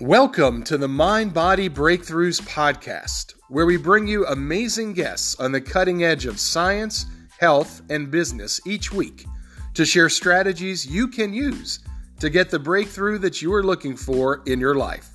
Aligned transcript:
Welcome 0.00 0.62
to 0.64 0.76
the 0.76 0.88
Mind 0.88 1.32
Body 1.32 1.70
Breakthroughs 1.70 2.42
podcast, 2.42 3.32
where 3.48 3.64
we 3.64 3.78
bring 3.78 4.06
you 4.06 4.26
amazing 4.26 4.92
guests 4.92 5.40
on 5.40 5.52
the 5.52 5.60
cutting 5.60 6.04
edge 6.04 6.26
of 6.26 6.38
science, 6.38 7.06
health, 7.40 7.80
and 7.88 8.10
business 8.10 8.60
each 8.66 8.92
week 8.92 9.24
to 9.72 9.86
share 9.86 10.10
strategies 10.10 10.86
you 10.86 11.08
can 11.08 11.32
use 11.32 11.78
to 12.20 12.28
get 12.28 12.50
the 12.50 12.58
breakthrough 12.58 13.16
that 13.20 13.40
you 13.40 13.54
are 13.54 13.62
looking 13.62 13.96
for 13.96 14.42
in 14.44 14.60
your 14.60 14.74
life. 14.74 15.08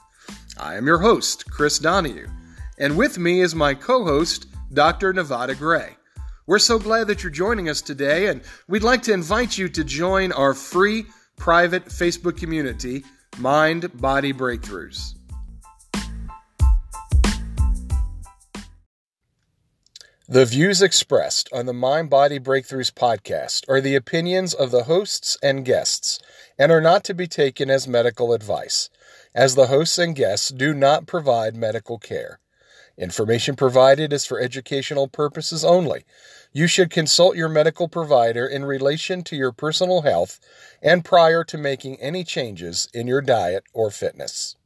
I 0.58 0.78
am 0.78 0.88
your 0.88 0.98
host, 0.98 1.46
Chris 1.52 1.78
Donohue, 1.78 2.28
and 2.80 2.98
with 2.98 3.20
me 3.20 3.42
is 3.42 3.54
my 3.54 3.76
co 3.76 4.04
host, 4.04 4.48
Dr. 4.74 5.14
Nevada 5.14 5.54
Gray. 5.54 5.96
We're 6.48 6.58
so 6.58 6.80
glad 6.80 7.06
that 7.06 7.22
you're 7.22 7.30
joining 7.30 7.70
us 7.70 7.82
today, 7.82 8.30
and 8.30 8.42
we'd 8.68 8.82
like 8.82 9.04
to 9.04 9.14
invite 9.14 9.60
you 9.60 9.70
to 9.70 9.84
join 9.84 10.32
our 10.32 10.56
free 10.56 11.06
private 11.38 11.86
Facebook 11.86 12.36
community 12.36 13.04
Mind 13.38 13.90
Body 14.00 14.34
Breakthroughs. 14.34 15.16
The 20.28 20.46
views 20.46 20.82
expressed 20.82 21.50
on 21.52 21.66
the 21.66 21.74
Mind 21.74 22.10
Body 22.10 22.40
Breakthroughs 22.40 22.92
podcast 22.92 23.68
are 23.68 23.82
the 23.82 23.96
opinions 23.96 24.54
of 24.54 24.72
the 24.72 24.84
hosts 24.84 25.38
and 25.42 25.66
guests 25.66 26.20
and 26.60 26.72
are 26.72 26.82
not 26.82 27.04
to 27.06 27.14
be 27.14 27.26
taken 27.26 27.70
as 27.70 27.88
medical 27.88 28.34
advice, 28.34 28.90
as 29.34 29.56
the 29.56 29.68
hosts 29.68 29.98
and 29.98 30.16
guests 30.16 30.50
do 30.50 30.74
not 30.74 31.08
provide 31.08 31.56
medical 31.56 31.98
care. 31.98 32.40
Information 32.98 33.56
provided 33.56 34.14
is 34.14 34.26
for 34.26 34.40
educational 34.40 35.08
purposes 35.08 35.66
only. 35.66 36.04
You 36.54 36.68
should 36.68 36.90
consult 36.90 37.38
your 37.38 37.48
medical 37.48 37.88
provider 37.88 38.46
in 38.46 38.66
relation 38.66 39.24
to 39.24 39.38
your 39.38 39.54
personal 39.54 40.02
health 40.02 40.38
and 40.82 41.06
prior 41.06 41.46
to 41.46 41.58
making 41.58 42.02
any 42.02 42.26
changes 42.26 42.90
in 42.94 43.08
your 43.08 43.22
diet 43.22 43.64
or 43.74 43.90
fitness. 43.90 44.58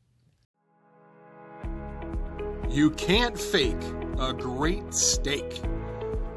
You 2.67 2.89
can't 2.91 3.39
fake 3.39 3.83
a 4.19 4.33
great 4.33 4.95
steak. 4.95 5.61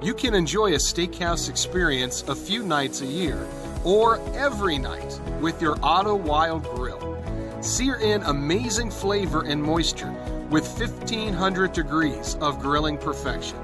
You 0.03 0.12
can 0.12 0.34
enjoy 0.34 0.75
a 0.75 0.78
steakhouse 0.78 1.48
experience 1.48 2.25
a 2.28 2.37
few 2.37 2.62
nights 2.62 3.00
a 3.00 3.06
year 3.06 3.48
or 3.84 4.20
every 4.34 4.77
night 4.77 5.19
with 5.41 5.62
your 5.62 5.78
Otto 5.83 6.15
Wilde 6.15 6.65
Grill. 6.75 7.17
Sear 7.62 7.97
in 7.97 8.22
amazing 8.25 8.91
flavor 8.91 9.44
and 9.44 9.62
moisture 9.62 10.12
with 10.50 10.69
1500 10.78 11.72
degrees 11.72 12.37
of 12.42 12.61
grilling 12.61 12.98
perfection. 12.98 13.59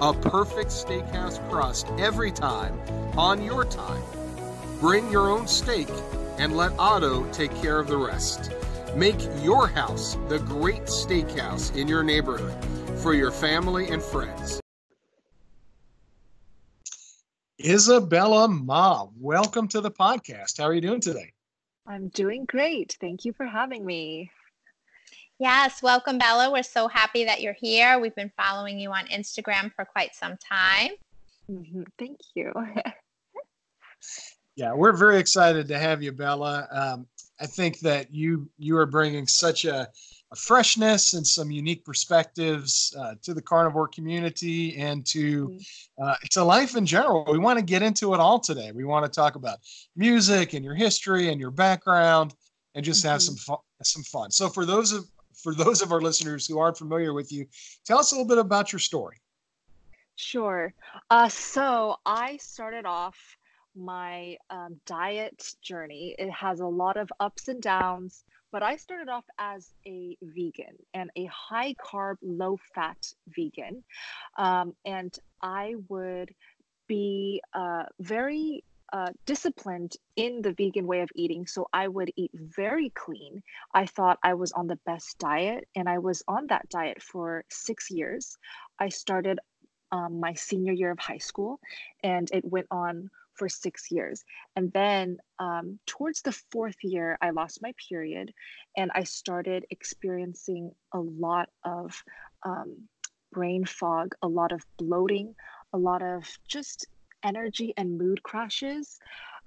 A 0.00 0.12
perfect 0.12 0.70
steakhouse 0.70 1.38
crust 1.48 1.86
every 1.98 2.32
time 2.32 2.80
on 3.16 3.42
your 3.44 3.64
time. 3.64 4.02
Bring 4.80 5.08
your 5.10 5.30
own 5.30 5.46
steak 5.46 5.88
and 6.36 6.56
let 6.56 6.72
Otto 6.80 7.24
take 7.30 7.54
care 7.62 7.78
of 7.78 7.86
the 7.86 7.96
rest. 7.96 8.52
Make 8.96 9.20
your 9.40 9.68
house 9.68 10.16
the 10.28 10.40
great 10.40 10.86
steakhouse 10.86 11.74
in 11.76 11.86
your 11.86 12.02
neighborhood 12.02 12.56
for 12.98 13.14
your 13.14 13.30
family 13.30 13.88
and 13.88 14.02
friends. 14.02 14.60
Isabella 17.64 18.48
Ma, 18.48 19.06
welcome 19.16 19.68
to 19.68 19.80
the 19.80 19.92
podcast. 19.92 20.58
How 20.58 20.64
are 20.64 20.74
you 20.74 20.80
doing 20.80 21.00
today? 21.00 21.32
I'm 21.86 22.08
doing 22.08 22.46
great. 22.46 22.96
Thank 23.00 23.24
you 23.24 23.32
for 23.32 23.46
having 23.46 23.86
me. 23.86 24.32
Yes, 25.44 25.82
welcome, 25.82 26.16
Bella. 26.16 26.50
We're 26.50 26.62
so 26.62 26.88
happy 26.88 27.26
that 27.26 27.42
you're 27.42 27.52
here. 27.60 27.98
We've 27.98 28.14
been 28.14 28.32
following 28.34 28.80
you 28.80 28.92
on 28.92 29.04
Instagram 29.08 29.70
for 29.74 29.84
quite 29.84 30.14
some 30.14 30.38
time. 30.38 30.92
Mm-hmm. 31.50 31.82
Thank 31.98 32.18
you. 32.34 32.50
yeah, 34.56 34.72
we're 34.72 34.96
very 34.96 35.18
excited 35.18 35.68
to 35.68 35.78
have 35.78 36.02
you, 36.02 36.12
Bella. 36.12 36.66
Um, 36.70 37.06
I 37.38 37.44
think 37.44 37.80
that 37.80 38.10
you 38.10 38.48
you 38.56 38.78
are 38.78 38.86
bringing 38.86 39.26
such 39.26 39.66
a, 39.66 39.86
a 40.32 40.34
freshness 40.34 41.12
and 41.12 41.26
some 41.26 41.50
unique 41.50 41.84
perspectives 41.84 42.96
uh, 42.98 43.16
to 43.20 43.34
the 43.34 43.42
carnivore 43.42 43.88
community 43.88 44.74
and 44.78 45.04
to 45.08 45.48
mm-hmm. 45.48 46.02
uh, 46.02 46.14
to 46.30 46.42
life 46.42 46.74
in 46.74 46.86
general. 46.86 47.26
We 47.30 47.36
want 47.36 47.58
to 47.58 47.64
get 47.66 47.82
into 47.82 48.14
it 48.14 48.18
all 48.18 48.40
today. 48.40 48.72
We 48.72 48.84
want 48.84 49.04
to 49.04 49.14
talk 49.14 49.34
about 49.34 49.58
music 49.94 50.54
and 50.54 50.64
your 50.64 50.74
history 50.74 51.28
and 51.28 51.38
your 51.38 51.50
background 51.50 52.32
and 52.74 52.82
just 52.82 53.04
have 53.04 53.20
mm-hmm. 53.20 53.34
some 53.34 53.36
fun, 53.36 53.58
some 53.82 54.02
fun. 54.04 54.30
So 54.30 54.48
for 54.48 54.64
those 54.64 54.92
of 54.92 55.04
for 55.36 55.54
those 55.54 55.82
of 55.82 55.92
our 55.92 56.00
listeners 56.00 56.46
who 56.46 56.58
aren't 56.58 56.78
familiar 56.78 57.12
with 57.12 57.32
you, 57.32 57.46
tell 57.84 57.98
us 57.98 58.12
a 58.12 58.14
little 58.14 58.28
bit 58.28 58.38
about 58.38 58.72
your 58.72 58.80
story. 58.80 59.16
Sure. 60.16 60.72
Uh, 61.10 61.28
so 61.28 61.96
I 62.06 62.36
started 62.36 62.86
off 62.86 63.16
my 63.76 64.36
um, 64.50 64.76
diet 64.86 65.54
journey. 65.60 66.14
It 66.18 66.30
has 66.30 66.60
a 66.60 66.66
lot 66.66 66.96
of 66.96 67.10
ups 67.18 67.48
and 67.48 67.60
downs, 67.60 68.24
but 68.52 68.62
I 68.62 68.76
started 68.76 69.08
off 69.08 69.24
as 69.38 69.74
a 69.86 70.16
vegan 70.22 70.76
and 70.94 71.10
a 71.16 71.24
high 71.26 71.74
carb, 71.74 72.16
low 72.22 72.58
fat 72.74 73.12
vegan. 73.26 73.82
Um, 74.38 74.74
and 74.84 75.16
I 75.42 75.74
would 75.88 76.32
be 76.86 77.42
uh, 77.52 77.84
very 77.98 78.62
uh, 78.94 79.10
disciplined 79.26 79.96
in 80.14 80.40
the 80.40 80.52
vegan 80.52 80.86
way 80.86 81.00
of 81.00 81.10
eating. 81.16 81.48
So 81.48 81.66
I 81.72 81.88
would 81.88 82.12
eat 82.14 82.30
very 82.32 82.90
clean. 82.90 83.42
I 83.74 83.86
thought 83.86 84.20
I 84.22 84.34
was 84.34 84.52
on 84.52 84.68
the 84.68 84.78
best 84.86 85.18
diet, 85.18 85.66
and 85.74 85.88
I 85.88 85.98
was 85.98 86.22
on 86.28 86.46
that 86.46 86.68
diet 86.68 87.02
for 87.02 87.44
six 87.50 87.90
years. 87.90 88.38
I 88.78 88.90
started 88.90 89.40
um, 89.90 90.20
my 90.20 90.34
senior 90.34 90.72
year 90.72 90.92
of 90.92 91.00
high 91.00 91.18
school, 91.18 91.58
and 92.04 92.30
it 92.32 92.44
went 92.44 92.68
on 92.70 93.10
for 93.32 93.48
six 93.48 93.90
years. 93.90 94.22
And 94.54 94.72
then 94.72 95.18
um, 95.40 95.80
towards 95.86 96.22
the 96.22 96.38
fourth 96.52 96.76
year, 96.84 97.18
I 97.20 97.30
lost 97.30 97.62
my 97.62 97.72
period, 97.88 98.32
and 98.76 98.92
I 98.94 99.02
started 99.02 99.66
experiencing 99.70 100.70
a 100.92 101.00
lot 101.00 101.48
of 101.64 102.00
um, 102.44 102.76
brain 103.32 103.64
fog, 103.64 104.14
a 104.22 104.28
lot 104.28 104.52
of 104.52 104.64
bloating, 104.78 105.34
a 105.72 105.78
lot 105.78 106.00
of 106.00 106.24
just 106.46 106.86
energy 107.24 107.74
and 107.76 107.98
mood 107.98 108.22
crashes. 108.22 108.98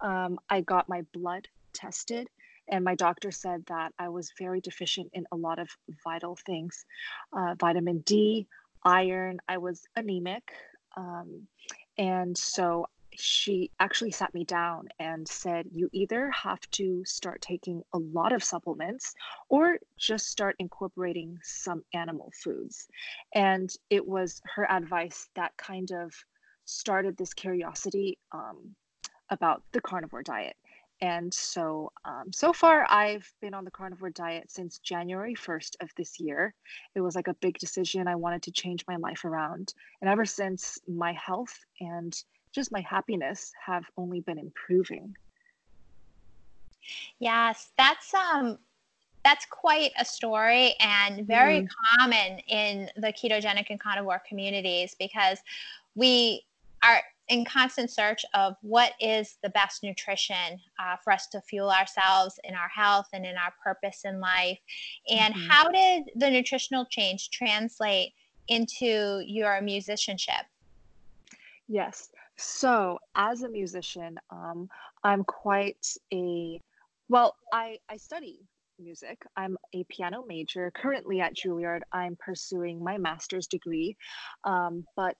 Um, 0.02 0.40
I 0.50 0.62
got 0.62 0.90
my 0.90 1.04
blood 1.14 1.48
tested, 1.74 2.28
and 2.68 2.84
my 2.84 2.96
doctor 2.96 3.32
said 3.32 3.64
that 3.68 3.94
I 3.98 4.10
was 4.10 4.34
very 4.38 4.62
deficient 4.62 5.10
in 5.14 5.26
a 5.32 5.36
lot 5.36 5.60
of 5.60 5.70
vital 6.04 6.36
things 6.46 6.86
uh, 7.34 7.56
vitamin 7.60 8.00
D, 8.00 8.48
iron. 8.84 9.40
I 9.48 9.58
was 9.58 9.84
anemic. 9.96 10.52
Um, 10.96 11.48
and 11.98 12.38
so 12.38 12.88
she 13.20 13.72
actually 13.80 14.12
sat 14.12 14.34
me 14.34 14.44
down 14.44 14.88
and 15.00 15.28
said, 15.28 15.68
You 15.72 15.90
either 15.92 16.30
have 16.32 16.60
to 16.72 17.04
start 17.06 17.42
taking 17.42 17.82
a 17.94 17.98
lot 17.98 18.32
of 18.32 18.44
supplements 18.44 19.16
or 19.50 19.80
just 19.98 20.28
start 20.28 20.56
incorporating 20.60 21.40
some 21.42 21.84
animal 21.94 22.32
foods. 22.44 22.88
And 23.34 23.74
it 23.90 24.06
was 24.06 24.42
her 24.56 24.70
advice 24.70 25.30
that 25.36 25.56
kind 25.58 25.92
of 25.92 26.14
started 26.68 27.18
this 27.18 27.34
curiosity 27.34 28.18
um, 28.32 28.76
about 29.30 29.64
the 29.72 29.82
carnivore 29.82 30.24
diet. 30.24 30.56
And 31.00 31.32
so, 31.32 31.92
um, 32.06 32.32
so 32.32 32.52
far, 32.54 32.86
I've 32.90 33.32
been 33.40 33.54
on 33.54 33.66
the 33.66 33.72
carnivore 33.72 34.10
diet 34.10 34.52
since 34.52 34.80
January 34.80 35.36
1st 35.36 35.76
of 35.82 35.90
this 35.96 36.20
year. 36.20 36.56
It 36.96 37.02
was 37.02 37.16
like 37.16 37.28
a 37.28 37.36
big 37.36 37.60
decision. 37.60 38.08
I 38.08 38.16
wanted 38.16 38.42
to 38.44 38.52
change 38.52 38.84
my 38.88 38.96
life 38.96 39.24
around. 39.24 39.74
And 40.02 40.10
ever 40.10 40.26
since, 40.26 40.80
my 40.88 41.14
health 41.14 41.56
and 41.80 42.16
just 42.52 42.72
my 42.72 42.82
happiness 42.82 43.54
have 43.64 43.84
only 43.96 44.22
been 44.22 44.40
improving. 44.40 45.16
Yes, 47.20 47.70
that's 47.78 48.14
um 48.14 48.58
that's 49.24 49.46
quite 49.46 49.92
a 50.00 50.06
story 50.06 50.74
and 50.80 51.28
very 51.28 51.62
mm. 51.62 51.70
common 52.00 52.40
in 52.48 52.90
the 52.96 53.12
ketogenic 53.12 53.68
and 53.70 53.80
carnivore 53.80 54.22
communities 54.28 54.96
because 54.98 55.40
we 55.96 56.46
are 56.88 57.02
in 57.30 57.44
constant 57.44 57.92
search 57.92 58.24
of 58.34 58.56
what 58.62 58.94
is 59.02 59.38
the 59.44 59.50
best 59.50 59.84
nutrition 59.84 60.60
uh, 60.80 60.96
for 61.04 61.12
us 61.12 61.28
to 61.28 61.42
fuel 61.42 61.70
ourselves 61.70 62.40
in 62.44 62.56
our 62.56 62.70
health 62.70 63.08
and 63.14 63.26
in 63.26 63.36
our 63.36 63.54
purpose 63.64 64.02
in 64.06 64.20
life. 64.20 64.60
And 65.10 65.34
mm-hmm. 65.34 65.50
how 65.50 65.70
did 65.70 66.12
the 66.16 66.30
nutritional 66.30 66.86
change 66.86 67.30
translate 67.32 68.14
into 68.48 69.22
your 69.26 69.62
musicianship? 69.62 70.46
Yes. 71.68 72.10
So, 72.38 73.00
as 73.16 73.42
a 73.42 73.50
musician, 73.50 74.18
um, 74.30 74.70
I'm 75.04 75.24
quite 75.24 75.86
a 76.14 76.62
well. 77.10 77.36
I 77.52 77.80
I 77.90 77.98
study 77.98 78.40
music. 78.80 79.26
I'm 79.36 79.58
a 79.74 79.84
piano 79.86 80.24
major 80.28 80.72
currently 80.76 81.20
at 81.20 81.36
Juilliard. 81.36 81.82
I'm 81.92 82.16
pursuing 82.18 82.84
my 82.84 82.98
master's 82.98 83.48
degree, 83.48 83.98
um, 84.44 84.86
but 84.96 85.18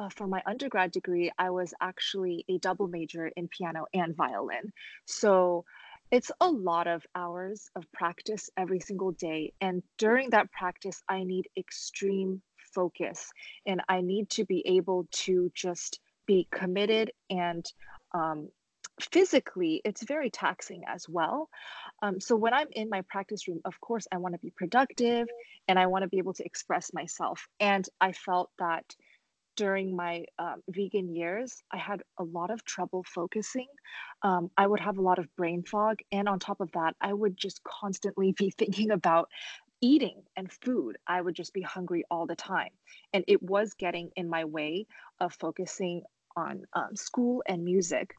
uh, 0.00 0.08
for 0.08 0.26
my 0.26 0.42
undergrad 0.46 0.90
degree, 0.90 1.30
I 1.38 1.50
was 1.50 1.74
actually 1.80 2.44
a 2.48 2.58
double 2.58 2.88
major 2.88 3.26
in 3.36 3.48
piano 3.48 3.84
and 3.92 4.16
violin. 4.16 4.72
So 5.04 5.64
it's 6.10 6.30
a 6.40 6.48
lot 6.48 6.86
of 6.86 7.04
hours 7.14 7.68
of 7.76 7.84
practice 7.92 8.48
every 8.56 8.80
single 8.80 9.12
day. 9.12 9.52
And 9.60 9.82
during 9.98 10.30
that 10.30 10.50
practice, 10.52 11.02
I 11.08 11.24
need 11.24 11.48
extreme 11.56 12.40
focus 12.74 13.30
and 13.66 13.82
I 13.88 14.00
need 14.00 14.30
to 14.30 14.44
be 14.44 14.66
able 14.66 15.06
to 15.24 15.50
just 15.54 16.00
be 16.26 16.48
committed 16.50 17.10
and 17.28 17.66
um, 18.14 18.48
physically 19.12 19.80
it's 19.84 20.04
very 20.04 20.30
taxing 20.30 20.82
as 20.86 21.08
well 21.08 21.48
um, 22.02 22.20
so 22.20 22.36
when 22.36 22.52
i'm 22.52 22.66
in 22.72 22.88
my 22.90 23.00
practice 23.08 23.48
room 23.48 23.60
of 23.64 23.80
course 23.80 24.06
i 24.12 24.18
want 24.18 24.34
to 24.34 24.38
be 24.40 24.52
productive 24.56 25.26
and 25.68 25.78
i 25.78 25.86
want 25.86 26.02
to 26.02 26.08
be 26.08 26.18
able 26.18 26.34
to 26.34 26.44
express 26.44 26.92
myself 26.92 27.46
and 27.60 27.88
i 28.00 28.12
felt 28.12 28.50
that 28.58 28.84
during 29.56 29.94
my 29.94 30.24
um, 30.38 30.62
vegan 30.68 31.14
years 31.14 31.62
i 31.72 31.76
had 31.76 32.02
a 32.18 32.24
lot 32.24 32.50
of 32.50 32.64
trouble 32.64 33.04
focusing. 33.04 33.68
Um, 34.22 34.50
i 34.56 34.66
would 34.66 34.80
have 34.80 34.98
a 34.98 35.02
lot 35.02 35.18
of 35.18 35.34
brain 35.36 35.62
fog 35.62 35.98
and 36.12 36.28
on 36.28 36.38
top 36.38 36.60
of 36.60 36.70
that 36.72 36.94
i 37.00 37.12
would 37.12 37.36
just 37.36 37.62
constantly 37.64 38.32
be 38.38 38.50
thinking 38.50 38.90
about 38.90 39.28
eating 39.80 40.22
and 40.36 40.50
food. 40.52 40.98
I 41.06 41.20
would 41.20 41.34
just 41.34 41.52
be 41.52 41.62
hungry 41.62 42.04
all 42.10 42.26
the 42.26 42.36
time. 42.36 42.70
And 43.12 43.24
it 43.26 43.42
was 43.42 43.74
getting 43.74 44.10
in 44.16 44.28
my 44.28 44.44
way 44.44 44.86
of 45.20 45.32
focusing 45.34 46.02
on 46.36 46.64
um, 46.74 46.94
school 46.94 47.42
and 47.46 47.64
music. 47.64 48.14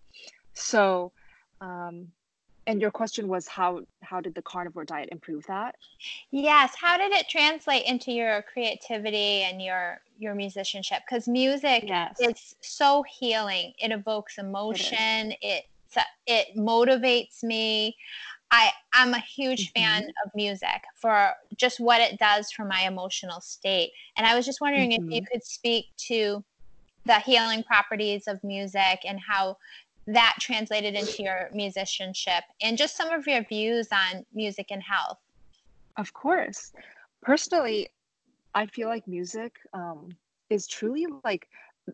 So, 0.53 1.13
um, 1.61 2.07
and 2.67 2.81
your 2.81 2.91
question 2.91 3.27
was 3.27 3.47
how 3.47 3.81
how 4.01 4.21
did 4.21 4.35
the 4.35 4.41
carnivore 4.41 4.85
diet 4.85 5.09
improve 5.11 5.45
that? 5.47 5.75
Yes. 6.31 6.73
How 6.79 6.97
did 6.97 7.11
it 7.11 7.27
translate 7.27 7.85
into 7.85 8.11
your 8.11 8.43
creativity 8.43 9.43
and 9.43 9.61
your 9.61 10.01
your 10.19 10.35
musicianship? 10.35 10.99
Because 11.07 11.27
music 11.27 11.85
yes. 11.87 12.17
is 12.19 12.55
so 12.61 13.03
healing. 13.03 13.73
It 13.79 13.91
evokes 13.91 14.37
emotion. 14.37 15.33
It 15.41 15.65
it, 15.95 16.05
it 16.27 16.57
motivates 16.57 17.43
me. 17.43 17.95
I 18.51 18.69
I'm 18.93 19.13
a 19.13 19.19
huge 19.19 19.73
mm-hmm. 19.73 19.81
fan 19.81 20.03
of 20.25 20.31
music 20.35 20.83
for 20.95 21.31
just 21.57 21.79
what 21.79 22.01
it 22.01 22.19
does 22.19 22.51
for 22.51 22.65
my 22.65 22.81
emotional 22.81 23.41
state. 23.41 23.91
And 24.17 24.27
I 24.27 24.35
was 24.35 24.45
just 24.45 24.61
wondering 24.61 24.91
mm-hmm. 24.91 25.05
if 25.05 25.15
you 25.15 25.21
mm-hmm. 25.21 25.33
could 25.33 25.43
speak 25.43 25.85
to 26.09 26.43
the 27.05 27.19
healing 27.19 27.63
properties 27.63 28.27
of 28.27 28.43
music 28.43 28.99
and 29.07 29.19
how 29.19 29.57
that 30.07 30.35
translated 30.39 30.95
into 30.95 31.23
your 31.23 31.49
musicianship 31.53 32.43
and 32.61 32.77
just 32.77 32.97
some 32.97 33.09
of 33.09 33.27
your 33.27 33.43
views 33.43 33.87
on 33.91 34.25
music 34.33 34.67
and 34.71 34.81
health. 34.83 35.17
Of 35.97 36.13
course. 36.13 36.71
Personally, 37.21 37.89
I 38.53 38.65
feel 38.65 38.87
like 38.87 39.07
music 39.07 39.55
um, 39.73 40.09
is 40.49 40.67
truly 40.67 41.05
like 41.23 41.47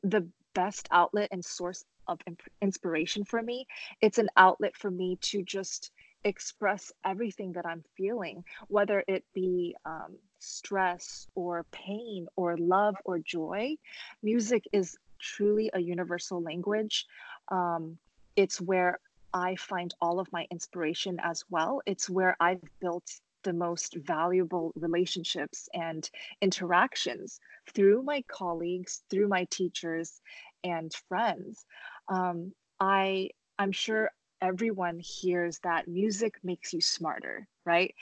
the 0.04 0.28
best 0.56 0.88
outlet 0.92 1.30
and 1.32 1.44
source 1.44 1.84
of 2.08 2.20
imp- 2.26 2.42
inspiration 2.62 3.24
for 3.24 3.42
me. 3.42 3.66
It's 4.02 4.18
an 4.18 4.30
outlet 4.38 4.76
for 4.76 4.90
me 4.90 5.18
to 5.22 5.44
just 5.44 5.92
express 6.24 6.92
everything 7.06 7.54
that 7.54 7.66
I'm 7.66 7.84
feeling, 7.96 8.44
whether 8.68 9.04
it 9.08 9.24
be 9.34 9.76
um, 9.86 10.18
stress 10.40 11.28
or 11.36 11.66
pain 11.72 12.28
or 12.36 12.58
love 12.58 12.96
or 13.06 13.20
joy. 13.20 13.76
Music 14.24 14.64
is 14.74 14.98
truly 15.20 15.70
a 15.74 15.80
universal 15.80 16.42
language. 16.42 17.06
Um, 17.50 17.98
it's 18.36 18.62
where 18.62 19.00
I 19.34 19.56
find 19.56 19.94
all 20.02 20.20
of 20.20 20.32
my 20.32 20.48
inspiration 20.52 21.20
as 21.22 21.44
well. 21.50 21.82
It's 21.86 22.10
where 22.10 22.36
I've 22.40 22.62
built 22.80 23.10
the 23.44 23.54
most 23.54 23.96
valuable 23.96 24.74
relationships 24.76 25.70
and 25.74 26.10
interactions 26.42 27.40
through 27.74 28.04
my 28.04 28.24
colleagues, 28.28 29.04
through 29.10 29.28
my 29.28 29.46
teachers 29.50 30.22
and 30.64 30.92
friends. 31.08 31.66
Um, 32.10 32.52
I 32.80 33.30
I'm 33.60 33.72
sure 33.72 34.12
everyone 34.42 35.00
hears 35.00 35.60
that 35.64 35.88
music 35.88 36.36
makes 36.44 36.74
you 36.74 36.82
smarter, 36.82 37.48
right? 37.66 37.94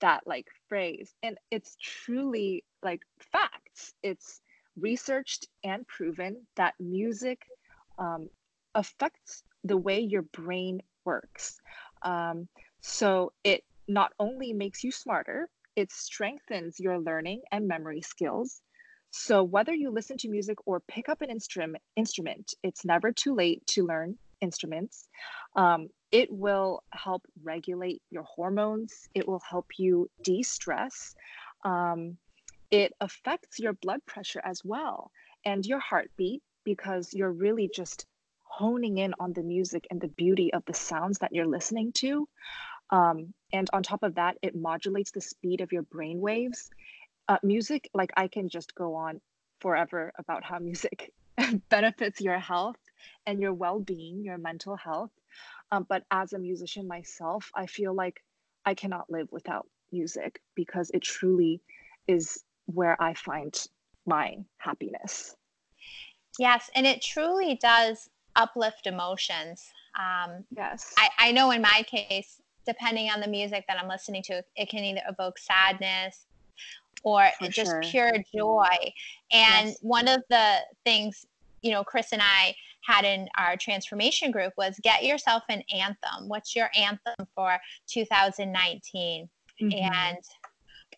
That 0.00 0.26
like 0.26 0.46
phrase, 0.68 1.14
and 1.22 1.38
it's 1.50 1.76
truly 1.80 2.64
like 2.82 3.02
facts. 3.32 3.94
It's 4.02 4.40
researched 4.76 5.48
and 5.64 5.86
proven 5.86 6.46
that 6.56 6.74
music 6.78 7.42
um, 7.98 8.28
affects 8.78 9.42
the 9.64 9.76
way 9.76 9.98
your 10.00 10.22
brain 10.22 10.80
works. 11.04 11.58
Um, 12.02 12.48
so 12.80 13.32
it 13.42 13.64
not 13.88 14.12
only 14.20 14.52
makes 14.52 14.84
you 14.84 14.92
smarter, 14.92 15.48
it 15.74 15.90
strengthens 15.90 16.78
your 16.78 16.98
learning 16.98 17.42
and 17.50 17.66
memory 17.66 18.00
skills. 18.00 18.62
So 19.10 19.42
whether 19.42 19.74
you 19.74 19.90
listen 19.90 20.16
to 20.18 20.28
music 20.28 20.58
or 20.64 20.80
pick 20.80 21.08
up 21.08 21.22
an 21.22 21.30
instrument, 21.30 21.82
instrument, 21.96 22.54
it's 22.62 22.84
never 22.84 23.10
too 23.10 23.34
late 23.34 23.66
to 23.68 23.84
learn 23.84 24.16
instruments. 24.40 25.08
Um, 25.56 25.88
it 26.12 26.28
will 26.30 26.84
help 26.92 27.22
regulate 27.42 28.00
your 28.10 28.22
hormones. 28.22 29.08
It 29.14 29.26
will 29.26 29.42
help 29.50 29.66
you 29.76 30.08
de-stress. 30.22 31.14
Um, 31.64 32.16
it 32.70 32.92
affects 33.00 33.58
your 33.58 33.72
blood 33.72 34.00
pressure 34.06 34.42
as 34.44 34.62
well 34.64 35.10
and 35.44 35.66
your 35.66 35.80
heartbeat 35.80 36.42
because 36.64 37.12
you're 37.12 37.32
really 37.32 37.70
just 37.74 38.06
honing 38.48 38.98
in 38.98 39.14
on 39.20 39.32
the 39.32 39.42
music 39.42 39.86
and 39.90 40.00
the 40.00 40.08
beauty 40.08 40.52
of 40.52 40.64
the 40.66 40.74
sounds 40.74 41.18
that 41.18 41.32
you're 41.32 41.46
listening 41.46 41.92
to. 41.92 42.28
Um, 42.90 43.34
and 43.52 43.68
on 43.72 43.82
top 43.82 44.02
of 44.02 44.14
that, 44.16 44.36
it 44.42 44.56
modulates 44.56 45.10
the 45.10 45.20
speed 45.20 45.60
of 45.60 45.72
your 45.72 45.82
brain 45.82 46.20
waves. 46.20 46.70
Uh, 47.28 47.38
music, 47.42 47.90
like 47.94 48.10
I 48.16 48.28
can 48.28 48.48
just 48.48 48.74
go 48.74 48.94
on 48.94 49.20
forever 49.60 50.12
about 50.18 50.44
how 50.44 50.58
music 50.58 51.12
benefits 51.68 52.20
your 52.20 52.38
health 52.38 52.78
and 53.26 53.40
your 53.40 53.52
well 53.52 53.80
being, 53.80 54.24
your 54.24 54.38
mental 54.38 54.76
health. 54.76 55.10
Um, 55.70 55.86
but 55.88 56.04
as 56.10 56.32
a 56.32 56.38
musician 56.38 56.88
myself, 56.88 57.50
I 57.54 57.66
feel 57.66 57.94
like 57.94 58.22
I 58.64 58.74
cannot 58.74 59.10
live 59.10 59.28
without 59.30 59.66
music 59.92 60.40
because 60.54 60.90
it 60.94 61.02
truly 61.02 61.60
is 62.06 62.42
where 62.66 63.00
I 63.00 63.14
find 63.14 63.54
my 64.06 64.36
happiness. 64.56 65.36
Yes, 66.38 66.70
and 66.74 66.86
it 66.86 67.02
truly 67.02 67.58
does 67.60 68.08
uplift 68.38 68.86
emotions. 68.86 69.70
Um, 69.98 70.44
yes. 70.56 70.94
I, 70.96 71.08
I 71.18 71.32
know 71.32 71.50
in 71.50 71.60
my 71.60 71.84
case, 71.86 72.40
depending 72.66 73.10
on 73.10 73.20
the 73.20 73.28
music 73.28 73.64
that 73.68 73.78
I'm 73.78 73.88
listening 73.88 74.22
to, 74.24 74.42
it 74.56 74.68
can 74.68 74.84
either 74.84 75.02
evoke 75.08 75.38
sadness 75.38 76.26
or 77.02 77.28
For 77.38 77.48
just 77.48 77.70
sure. 77.70 77.82
pure 77.82 78.12
joy. 78.34 78.92
And 79.32 79.68
yes. 79.68 79.78
one 79.82 80.08
of 80.08 80.22
the 80.30 80.58
things, 80.84 81.26
you 81.62 81.72
know, 81.72 81.84
Chris 81.84 82.12
and 82.12 82.22
I 82.22 82.54
had 82.82 83.04
in 83.04 83.28
our 83.36 83.56
transformation 83.56 84.30
group 84.30 84.52
was 84.56 84.80
get 84.82 85.04
yourself 85.04 85.42
an 85.48 85.62
anthem. 85.74 86.28
What's 86.28 86.56
your 86.56 86.70
anthem 86.76 87.26
for 87.34 87.58
2019? 87.88 89.28
Mm-hmm. 89.60 89.72
And 89.72 90.18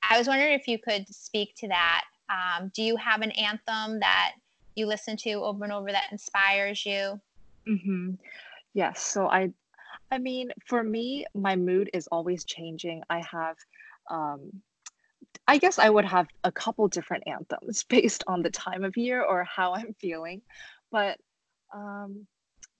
I 0.03 0.19
was 0.19 0.29
wondering 0.29 0.53
if 0.53 0.69
you 0.69 0.79
could 0.79 1.09
speak 1.09 1.55
to 1.57 1.69
that. 1.69 2.05
Um, 2.29 2.71
do 2.75 2.83
you 2.83 2.97
have 2.97 3.23
an 3.23 3.33
anthem 3.33 3.99
that 4.01 4.33
you 4.77 4.87
listen 4.87 5.17
to 5.19 5.33
over 5.33 5.65
and 5.65 5.73
over 5.73 5.91
that 5.91 6.07
inspires 6.13 6.87
you? 6.87 7.21
Mm-hmm. 7.69 8.13
Yes. 8.75 9.03
So 9.03 9.29
I, 9.29 9.51
I 10.11 10.19
mean, 10.19 10.51
for 10.67 10.83
me, 10.83 11.27
my 11.35 11.57
mood 11.57 11.91
is 11.95 12.09
always 12.09 12.45
changing. 12.45 13.03
I 13.11 13.23
have, 13.31 13.57
um, 14.11 14.63
I 15.49 15.59
guess 15.59 15.79
I 15.79 15.91
would 15.91 16.05
have 16.05 16.29
a 16.45 16.53
couple 16.53 16.89
different 16.89 17.25
anthems 17.27 17.85
based 17.89 18.25
on 18.27 18.43
the 18.43 18.51
time 18.51 18.85
of 18.85 18.97
year 18.97 19.23
or 19.23 19.45
how 19.45 19.75
I'm 19.75 19.95
feeling. 20.01 20.43
But 20.91 21.19
um, 21.75 22.27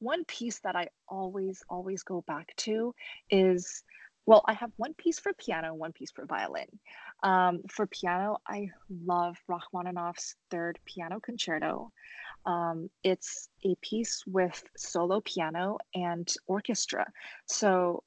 one 0.01 0.25
piece 0.25 0.61
that 0.61 0.77
I 0.77 0.89
always, 1.09 1.63
always 1.69 2.03
go 2.03 2.23
back 2.27 2.55
to 2.59 2.95
is 3.31 3.83
well, 4.27 4.45
I 4.47 4.53
have 4.55 4.71
one 4.77 4.95
piece 4.95 5.19
for 5.19 5.33
piano, 5.35 5.75
one 5.75 5.93
piece 5.93 6.13
for 6.13 6.27
violin. 6.27 6.69
Um, 7.25 7.63
for 7.69 7.87
piano, 7.87 8.39
I 8.47 8.69
love 9.05 9.37
Rachmaninoff's 9.49 10.37
Third 10.51 10.79
Piano 10.85 11.21
Concerto. 11.21 11.91
Um, 12.47 12.91
it's 13.05 13.49
a 13.65 13.75
piece 13.83 14.25
with 14.27 14.63
solo 14.77 15.21
piano 15.21 15.79
and 15.95 16.33
orchestra. 16.47 17.07
So 17.47 18.03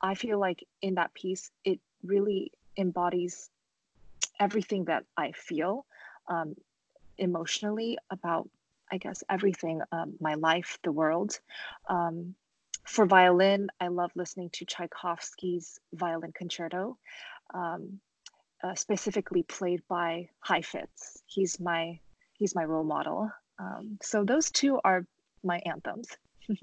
I 0.00 0.14
feel 0.14 0.38
like 0.38 0.66
in 0.82 0.94
that 0.94 1.14
piece, 1.14 1.50
it 1.64 1.80
really 2.04 2.52
embodies 2.76 3.50
everything 4.38 4.84
that 4.84 5.04
I 5.16 5.32
feel 5.32 5.86
um, 6.28 6.54
emotionally 7.18 7.98
about, 8.10 8.48
I 8.92 8.98
guess, 8.98 9.24
everything 9.28 9.80
um, 9.92 10.14
my 10.20 10.34
life, 10.34 10.78
the 10.84 10.92
world. 10.92 11.38
Um, 11.88 12.34
for 12.84 13.04
violin, 13.04 13.68
I 13.80 13.88
love 13.88 14.12
listening 14.14 14.50
to 14.54 14.64
Tchaikovsky's 14.64 15.78
Violin 15.92 16.32
Concerto, 16.32 16.96
um, 17.52 18.00
uh, 18.62 18.74
specifically 18.74 19.42
played 19.42 19.82
by 19.88 20.28
Heifetz. 20.40 21.22
He's 21.26 21.60
my 21.60 21.98
he's 22.32 22.54
my 22.54 22.64
role 22.64 22.84
model. 22.84 23.30
Um, 23.58 23.98
so 24.02 24.24
those 24.24 24.50
two 24.50 24.80
are 24.84 25.04
my 25.42 25.60
anthems. 25.66 26.08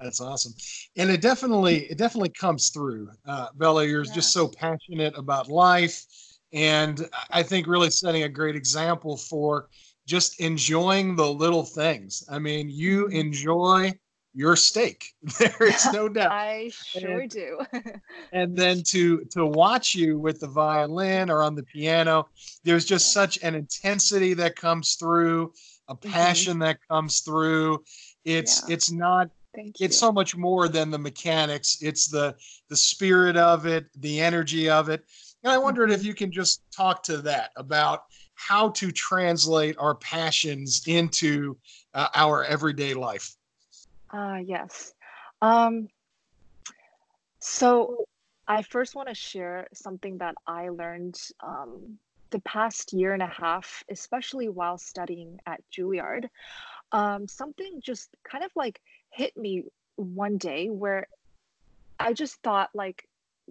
That's 0.00 0.20
awesome, 0.20 0.54
and 0.96 1.10
it 1.10 1.20
definitely 1.20 1.84
it 1.90 1.98
definitely 1.98 2.30
comes 2.30 2.70
through. 2.70 3.10
Uh, 3.26 3.48
Bella, 3.54 3.84
you're 3.84 4.04
yeah. 4.04 4.14
just 4.14 4.32
so 4.32 4.48
passionate 4.48 5.16
about 5.16 5.48
life, 5.48 6.06
and 6.52 7.06
I 7.30 7.42
think 7.42 7.66
really 7.66 7.90
setting 7.90 8.22
a 8.22 8.28
great 8.28 8.56
example 8.56 9.16
for 9.16 9.68
just 10.06 10.40
enjoying 10.40 11.16
the 11.16 11.30
little 11.30 11.64
things. 11.64 12.24
I 12.30 12.38
mean, 12.38 12.70
you 12.70 13.04
mm-hmm. 13.04 13.16
enjoy 13.16 13.92
your 14.34 14.56
steak. 14.56 15.14
There 15.38 15.68
is 15.68 15.92
no 15.92 16.08
doubt. 16.08 16.32
I 16.32 16.70
sure 16.70 17.20
and, 17.20 17.30
do. 17.30 17.60
and 18.32 18.56
then 18.56 18.82
to 18.84 19.24
to 19.30 19.46
watch 19.46 19.94
you 19.94 20.18
with 20.18 20.40
the 20.40 20.48
violin 20.48 21.30
or 21.30 21.42
on 21.42 21.54
the 21.54 21.62
piano, 21.62 22.28
there's 22.64 22.84
just 22.84 23.12
such 23.12 23.38
an 23.42 23.54
intensity 23.54 24.34
that 24.34 24.56
comes 24.56 24.94
through 24.94 25.52
a 25.88 25.94
mm-hmm. 25.94 26.10
passion 26.10 26.54
mm-hmm. 26.54 26.62
that 26.62 26.78
comes 26.88 27.20
through. 27.20 27.82
It's 28.24 28.62
yeah. 28.68 28.74
it's 28.74 28.90
not 28.90 29.30
Thank 29.54 29.80
you. 29.80 29.86
It's 29.86 29.98
so 29.98 30.12
much 30.12 30.36
more 30.36 30.68
than 30.68 30.90
the 30.90 30.98
mechanics. 30.98 31.78
It's 31.80 32.08
the 32.08 32.36
the 32.68 32.76
spirit 32.76 33.36
of 33.36 33.66
it, 33.66 33.86
the 33.96 34.20
energy 34.20 34.70
of 34.70 34.88
it. 34.88 35.04
And 35.42 35.52
I 35.52 35.58
wondered 35.58 35.90
if 35.90 36.00
mm-hmm. 36.00 36.06
you 36.06 36.14
can 36.14 36.30
just 36.30 36.62
talk 36.70 37.02
to 37.04 37.18
that 37.18 37.50
about 37.56 38.04
how 38.34 38.70
to 38.70 38.90
translate 38.90 39.76
our 39.78 39.94
passions 39.96 40.82
into 40.86 41.56
uh, 41.94 42.08
our 42.14 42.44
everyday 42.44 42.94
life. 42.94 43.34
Uh, 44.12 44.38
yes. 44.44 44.92
Um, 45.40 45.88
so 47.38 48.04
I 48.46 48.62
first 48.62 48.94
want 48.94 49.08
to 49.08 49.14
share 49.14 49.68
something 49.72 50.18
that 50.18 50.34
I 50.46 50.68
learned 50.68 51.18
um, 51.40 51.98
the 52.30 52.40
past 52.40 52.92
year 52.92 53.12
and 53.14 53.22
a 53.22 53.26
half, 53.26 53.84
especially 53.90 54.48
while 54.48 54.78
studying 54.78 55.38
at 55.46 55.60
Juilliard. 55.72 56.28
Um, 56.92 57.28
something 57.28 57.80
just 57.82 58.10
kind 58.24 58.44
of 58.44 58.50
like 58.56 58.80
hit 59.10 59.36
me 59.36 59.64
one 59.96 60.38
day 60.38 60.68
where 60.70 61.06
I 61.98 62.12
just 62.12 62.36
thought 62.42 62.70
like 62.74 63.06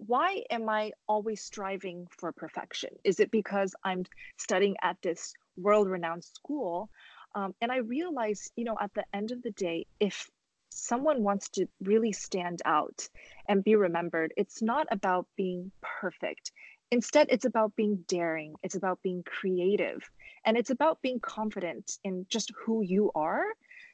why 0.06 0.44
am 0.50 0.68
I 0.68 0.92
always 1.06 1.42
striving 1.42 2.06
for 2.10 2.32
perfection? 2.32 2.90
Is 3.04 3.20
it 3.20 3.30
because 3.30 3.74
I'm 3.84 4.04
studying 4.38 4.76
at 4.82 4.96
this 5.02 5.34
world 5.58 5.88
renowned 5.88 6.24
school? 6.24 6.88
Um, 7.34 7.54
and 7.60 7.70
I 7.70 7.78
realized, 7.78 8.50
you 8.56 8.64
know, 8.64 8.76
at 8.80 8.94
the 8.94 9.04
end 9.12 9.30
of 9.30 9.42
the 9.42 9.50
day, 9.52 9.86
if 10.00 10.30
someone 10.70 11.22
wants 11.22 11.48
to 11.50 11.66
really 11.82 12.12
stand 12.12 12.62
out 12.64 13.08
and 13.48 13.64
be 13.64 13.76
remembered, 13.76 14.32
it's 14.36 14.62
not 14.62 14.86
about 14.90 15.26
being 15.36 15.70
perfect. 15.82 16.52
Instead, 16.90 17.28
it's 17.30 17.44
about 17.44 17.76
being 17.76 18.04
daring, 18.08 18.54
it's 18.62 18.74
about 18.76 19.00
being 19.02 19.22
creative, 19.24 20.10
and 20.44 20.56
it's 20.56 20.70
about 20.70 21.02
being 21.02 21.20
confident 21.20 21.98
in 22.04 22.26
just 22.28 22.52
who 22.64 22.82
you 22.82 23.12
are. 23.14 23.44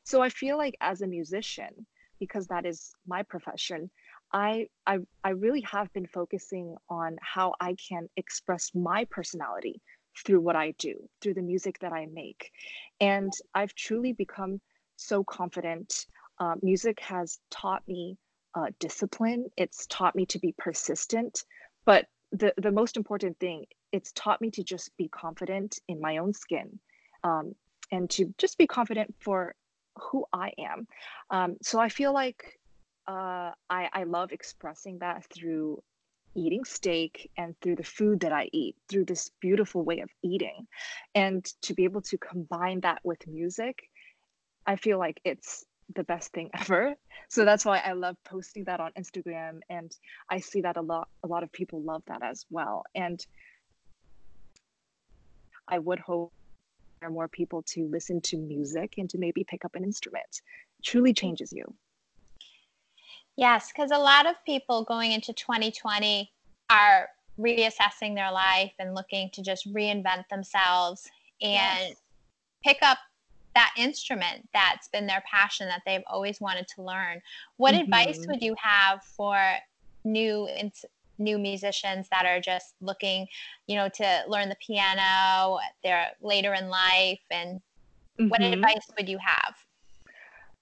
So 0.05 0.23
I 0.23 0.29
feel 0.31 0.57
like 0.57 0.77
as 0.81 1.03
a 1.03 1.07
musician, 1.07 1.87
because 2.21 2.47
that 2.49 2.65
is 2.65 2.93
my 3.07 3.23
profession, 3.23 3.91
I, 4.33 4.69
I 4.87 4.99
I 5.25 5.31
really 5.31 5.61
have 5.63 5.93
been 5.93 6.07
focusing 6.07 6.77
on 6.89 7.17
how 7.21 7.55
I 7.61 7.77
can 7.89 8.09
express 8.17 8.75
my 8.75 9.05
personality 9.11 9.81
through 10.25 10.41
what 10.41 10.57
I 10.57 10.73
do, 10.79 11.09
through 11.21 11.35
the 11.35 11.43
music 11.43 11.79
that 11.81 11.93
I 11.93 12.07
make. 12.07 12.51
And 13.01 13.33
I've 13.55 13.75
truly 13.75 14.13
become 14.13 14.61
so 14.97 15.23
confident. 15.25 16.07
Uh, 16.39 16.55
music 16.63 17.01
has 17.01 17.39
taught 17.51 17.83
me 17.89 18.19
uh, 18.55 18.67
discipline, 18.79 19.47
it's 19.57 19.87
taught 19.87 20.15
me 20.15 20.27
to 20.27 20.39
be 20.39 20.55
persistent. 20.59 21.45
But 21.85 22.07
the, 22.33 22.53
the 22.57 22.73
most 22.73 22.97
important 22.97 23.39
thing, 23.39 23.67
it's 23.93 24.13
taught 24.13 24.41
me 24.41 24.51
to 24.53 24.65
just 24.65 24.97
be 24.97 25.09
confident 25.09 25.79
in 25.89 26.01
my 26.01 26.19
own 26.19 26.33
skin 26.33 26.79
um, 27.23 27.55
and 27.93 28.11
to 28.11 28.35
just 28.39 28.59
be 28.59 28.67
confident 28.67 29.15
for 29.21 29.55
who 29.99 30.25
I 30.33 30.53
am. 30.59 30.87
Um, 31.31 31.57
so 31.63 31.79
I 31.79 31.89
feel 31.89 32.13
like 32.13 32.59
uh, 33.07 33.53
I, 33.71 33.89
I 33.93 34.05
love 34.05 34.33
expressing 34.33 34.99
that 34.99 35.25
through 35.33 35.83
eating 36.35 36.65
steak 36.65 37.31
and 37.39 37.55
through 37.61 37.77
the 37.77 37.85
food 37.85 38.21
that 38.21 38.33
I 38.33 38.49
eat, 38.53 38.77
through 38.89 39.07
this 39.07 39.31
beautiful 39.41 39.83
way 39.83 40.01
of 40.01 40.11
eating. 40.23 40.67
And 41.15 41.45
to 41.63 41.75
be 41.75 41.85
able 41.85 42.03
to 42.03 42.19
combine 42.19 42.81
that 42.81 43.01
with 43.05 43.27
music, 43.27 43.79
I 44.67 44.77
feel 44.77 44.99
like 44.99 45.21
it's 45.25 45.65
the 45.95 46.05
best 46.05 46.33
thing 46.33 46.51
ever. 46.61 46.95
So 47.29 47.45
that's 47.45 47.65
why 47.65 47.79
I 47.85 47.93
love 47.93 48.17
posting 48.25 48.65
that 48.65 48.81
on 48.81 48.93
Instagram 48.99 49.61
and 49.69 49.95
I 50.31 50.41
see 50.41 50.61
that 50.63 50.77
a 50.77 50.83
lot 50.83 51.09
a 51.23 51.27
lot 51.27 51.43
of 51.43 51.53
people 51.53 51.83
love 51.83 52.03
that 52.07 52.23
as 52.23 52.47
well. 52.51 52.85
And 52.95 53.25
I 55.69 55.79
would 55.79 55.99
hope 55.99 56.33
there 57.01 57.09
are 57.09 57.13
more 57.13 57.29
people 57.29 57.63
to 57.63 57.89
listen 57.89 58.21
to 58.23 58.37
music 58.37 58.95
and 58.99 59.11
to 59.11 59.19
maybe 59.19 59.45
pick 59.45 59.65
up 59.65 59.75
an 59.75 59.85
instrument. 59.85 60.43
It 60.79 60.85
truly 60.85 61.13
changes 61.13 61.53
you. 61.53 61.65
Yes, 63.37 63.71
because 63.71 63.91
a 63.91 63.99
lot 63.99 64.27
of 64.27 64.35
people 64.47 64.85
going 64.85 65.13
into 65.13 65.33
2020 65.33 66.31
are 66.71 67.09
reassessing 67.39 68.15
their 68.15 68.33
life 68.33 68.73
and 68.79 68.95
looking 68.95 69.29
to 69.35 69.43
just 69.43 69.71
reinvent 69.75 70.27
themselves 70.31 71.07
and 71.43 71.89
yes. 71.91 71.97
pick 72.65 72.79
up 72.81 72.97
that 73.57 73.73
instrument 73.79 74.47
that's 74.53 74.87
been 74.89 75.07
their 75.07 75.23
passion 75.29 75.67
that 75.69 75.81
they've 75.87 76.05
always 76.09 76.43
wanted 76.43 76.69
to 76.69 76.83
learn. 76.83 77.23
What 77.57 77.73
mm-hmm. 77.73 77.85
advice 77.85 78.27
would 78.29 78.43
you 78.43 78.55
have 78.63 79.03
for 79.03 79.39
new 80.05 80.47
new 81.19 81.39
musicians 81.39 82.07
that 82.11 82.27
are 82.27 82.39
just 82.39 82.75
looking, 82.83 83.27
you 83.67 83.77
know, 83.77 83.89
to 83.89 84.25
learn 84.29 84.51
the 84.51 84.57
piano, 84.65 85.59
they're 85.83 86.09
later 86.21 86.53
in 86.53 86.69
life 86.69 87.25
and 87.31 87.61
mm-hmm. 88.21 88.29
what 88.29 88.43
advice 88.43 88.87
would 88.99 89.09
you 89.09 89.19
have? 89.19 89.55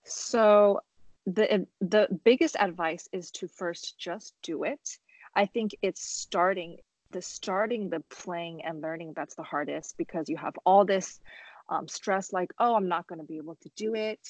So 0.04 0.80
the 1.26 1.66
the 1.80 2.06
biggest 2.22 2.56
advice 2.60 3.08
is 3.12 3.32
to 3.32 3.48
first 3.48 3.98
just 3.98 4.34
do 4.42 4.62
it. 4.62 4.98
I 5.34 5.46
think 5.46 5.74
it's 5.82 6.04
starting 6.06 6.78
the 7.10 7.22
starting 7.22 7.90
the 7.90 8.00
playing 8.08 8.64
and 8.64 8.80
learning 8.80 9.14
that's 9.16 9.34
the 9.34 9.42
hardest 9.42 9.96
because 9.98 10.28
you 10.28 10.36
have 10.36 10.54
all 10.64 10.84
this 10.84 11.18
um, 11.68 11.88
stress 11.88 12.32
like 12.32 12.50
oh 12.58 12.74
i'm 12.74 12.88
not 12.88 13.06
going 13.06 13.18
to 13.18 13.24
be 13.24 13.36
able 13.36 13.56
to 13.56 13.70
do 13.76 13.94
it 13.94 14.20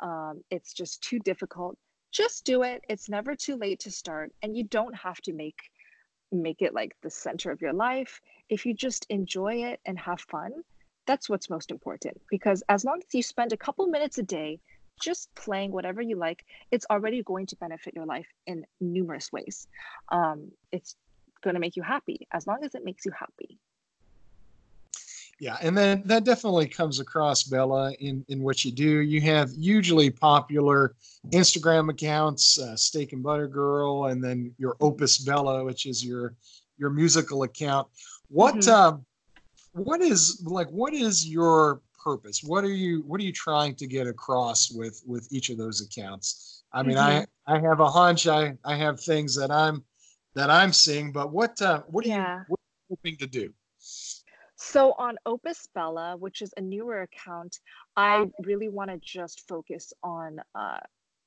um, 0.00 0.42
it's 0.50 0.72
just 0.72 1.02
too 1.02 1.18
difficult 1.20 1.76
just 2.12 2.44
do 2.44 2.62
it 2.62 2.82
it's 2.88 3.08
never 3.08 3.34
too 3.34 3.56
late 3.56 3.80
to 3.80 3.90
start 3.90 4.32
and 4.42 4.56
you 4.56 4.64
don't 4.64 4.94
have 4.94 5.20
to 5.20 5.32
make 5.32 5.58
make 6.32 6.62
it 6.62 6.74
like 6.74 6.96
the 7.02 7.10
center 7.10 7.50
of 7.50 7.60
your 7.60 7.72
life 7.72 8.20
if 8.48 8.66
you 8.66 8.74
just 8.74 9.06
enjoy 9.08 9.54
it 9.54 9.80
and 9.86 9.98
have 9.98 10.20
fun 10.20 10.50
that's 11.06 11.28
what's 11.28 11.50
most 11.50 11.70
important 11.70 12.20
because 12.30 12.62
as 12.68 12.84
long 12.84 12.98
as 12.98 13.14
you 13.14 13.22
spend 13.22 13.52
a 13.52 13.56
couple 13.56 13.86
minutes 13.86 14.18
a 14.18 14.22
day 14.22 14.58
just 15.00 15.34
playing 15.34 15.72
whatever 15.72 16.00
you 16.00 16.16
like, 16.16 16.44
it's 16.70 16.86
already 16.90 17.22
going 17.22 17.46
to 17.46 17.56
benefit 17.56 17.94
your 17.94 18.06
life 18.06 18.28
in 18.46 18.64
numerous 18.80 19.32
ways. 19.32 19.66
Um, 20.10 20.50
it's 20.72 20.96
going 21.42 21.54
to 21.54 21.60
make 21.60 21.76
you 21.76 21.82
happy 21.82 22.26
as 22.32 22.46
long 22.46 22.64
as 22.64 22.74
it 22.74 22.84
makes 22.84 23.04
you 23.04 23.12
happy. 23.12 23.58
Yeah, 25.44 25.58
and 25.60 25.76
then 25.76 26.02
that 26.06 26.24
definitely 26.24 26.66
comes 26.68 27.00
across, 27.00 27.42
Bella, 27.42 27.92
in, 28.00 28.24
in 28.28 28.42
what 28.42 28.64
you 28.64 28.72
do. 28.72 29.00
You 29.00 29.20
have 29.20 29.50
hugely 29.50 30.08
popular 30.08 30.94
Instagram 31.32 31.90
accounts, 31.90 32.58
uh, 32.58 32.74
Steak 32.76 33.12
and 33.12 33.22
Butter 33.22 33.46
Girl, 33.46 34.06
and 34.06 34.24
then 34.24 34.54
your 34.56 34.74
Opus 34.80 35.18
Bella, 35.18 35.62
which 35.62 35.84
is 35.84 36.02
your 36.02 36.34
your 36.78 36.88
musical 36.88 37.42
account. 37.42 37.88
What 38.28 38.54
mm-hmm. 38.54 38.96
uh, 38.96 38.96
what 39.74 40.00
is 40.00 40.42
like? 40.46 40.70
What 40.70 40.94
is 40.94 41.28
your 41.28 41.82
purpose? 42.02 42.40
What 42.42 42.64
are 42.64 42.72
you 42.72 43.02
What 43.02 43.20
are 43.20 43.24
you 43.24 43.32
trying 43.32 43.74
to 43.74 43.86
get 43.86 44.06
across 44.06 44.70
with 44.70 45.02
with 45.04 45.30
each 45.30 45.50
of 45.50 45.58
those 45.58 45.82
accounts? 45.82 46.64
I 46.72 46.82
mean, 46.82 46.96
mm-hmm. 46.96 47.24
I 47.46 47.54
I 47.54 47.60
have 47.60 47.80
a 47.80 47.90
hunch. 47.90 48.26
I 48.26 48.54
I 48.64 48.76
have 48.76 48.98
things 48.98 49.36
that 49.36 49.50
I'm 49.50 49.84
that 50.36 50.48
I'm 50.48 50.72
seeing, 50.72 51.12
but 51.12 51.34
what 51.34 51.60
uh, 51.60 51.82
what 51.88 52.06
are 52.06 52.08
yeah. 52.08 52.38
you 52.38 52.44
what 52.48 52.60
are 52.60 52.72
you 52.88 52.96
hoping 52.96 53.16
to 53.18 53.26
do? 53.26 53.52
So 54.74 54.92
on 54.98 55.18
Opus 55.24 55.68
Bella, 55.72 56.16
which 56.16 56.42
is 56.42 56.52
a 56.56 56.60
newer 56.60 57.02
account, 57.02 57.60
I 57.96 58.28
really 58.42 58.68
want 58.68 58.90
to 58.90 58.98
just 58.98 59.46
focus 59.46 59.92
on 60.02 60.40
uh, 60.52 60.80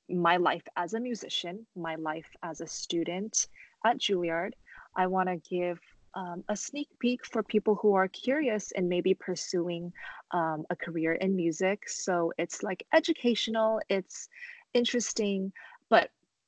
my 0.10 0.36
life 0.36 0.68
as 0.76 0.96
a 0.96 1.00
musician, 1.00 1.66
my 1.74 1.96
life 1.96 2.28
as 2.44 2.60
a 2.60 2.68
student 2.68 3.48
at 3.86 4.00
Juilliard. 4.00 4.52
I 4.98 5.08
want 5.08 5.30
to 5.30 5.38
give 5.50 5.80
um, 6.14 6.44
a 6.50 6.58
sneak 6.58 6.90
peek 7.00 7.26
for 7.26 7.42
people 7.42 7.76
who 7.76 7.94
are 7.94 8.10
curious 8.10 8.74
and 8.74 8.90
maybe 8.90 9.14
pursuing 9.14 9.94
um, 10.32 10.66
a 10.70 10.76
career 10.76 11.14
in 11.14 11.34
music. 11.34 11.88
So 11.88 12.34
it's 12.38 12.64
like 12.64 12.86
educational, 12.94 13.80
it's 13.88 14.28
interesting, 14.74 15.54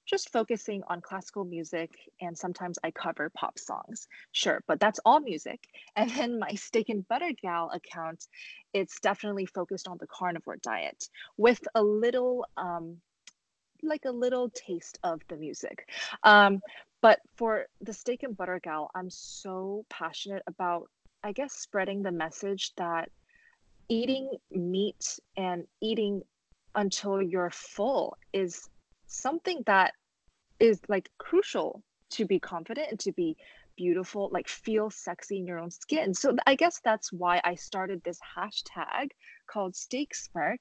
just 0.10 0.32
focusing 0.32 0.82
on 0.88 1.02
classical 1.02 1.46
music 1.46 1.92
and 2.20 2.36
sometimes 2.38 2.80
I 2.84 2.92
cover 2.92 3.30
pop 3.30 3.60
songs. 3.60 4.08
Sure, 4.32 4.64
but 4.68 4.80
that's 4.80 5.00
all 5.06 5.20
music. 5.20 5.60
And 5.96 6.10
then 6.12 6.40
my 6.40 6.54
steak 6.54 6.90
and 6.90 7.08
butter 7.08 7.32
gal 7.42 7.72
account, 7.72 8.26
it's 8.74 9.00
definitely 9.02 9.46
focused 9.46 9.88
on 9.88 9.98
the 10.00 10.08
carnivore 10.08 10.58
diet 10.64 11.10
with 11.38 11.62
a 11.76 11.84
little 11.84 12.46
um, 12.58 12.98
like 13.84 14.06
a 14.06 14.12
little 14.12 14.50
taste 14.50 14.98
of 15.04 15.22
the 15.28 15.36
music. 15.36 15.90
Um, 16.24 16.62
but 17.02 17.20
for 17.36 17.66
the 17.82 17.94
steak 17.94 18.24
and 18.24 18.36
butter 18.36 18.60
gal, 18.64 18.92
I'm 18.96 19.10
so 19.10 19.86
passionate 19.90 20.44
about, 20.48 20.90
I 21.24 21.32
guess, 21.32 21.54
spreading 21.54 22.02
the 22.02 22.12
message 22.12 22.74
that 22.76 23.10
eating 23.90 24.30
meat 24.52 25.20
and 25.38 25.66
eating 25.82 26.22
until 26.76 27.22
you're 27.22 27.50
full 27.50 28.18
is 28.34 28.70
something 29.10 29.64
that 29.66 29.94
is 30.60 30.80
like 30.88 31.10
crucial 31.18 31.84
to 32.12 32.26
be 32.26 32.40
confident 32.40 32.88
and 32.92 33.00
to 33.02 33.12
be 33.12 33.36
beautiful, 33.76 34.30
like 34.32 34.48
feel 34.48 34.90
sexy 34.90 35.38
in 35.38 35.46
your 35.46 35.60
own 35.60 35.72
skin. 35.72 36.14
So 36.14 36.36
I 36.46 36.56
guess 36.56 36.80
that's 36.84 37.12
why 37.12 37.42
I 37.44 37.56
started 37.56 38.02
this 38.04 38.20
hashtag 38.38 39.12
called 39.48 39.76
Steak 39.76 40.14
Smirk. 40.14 40.60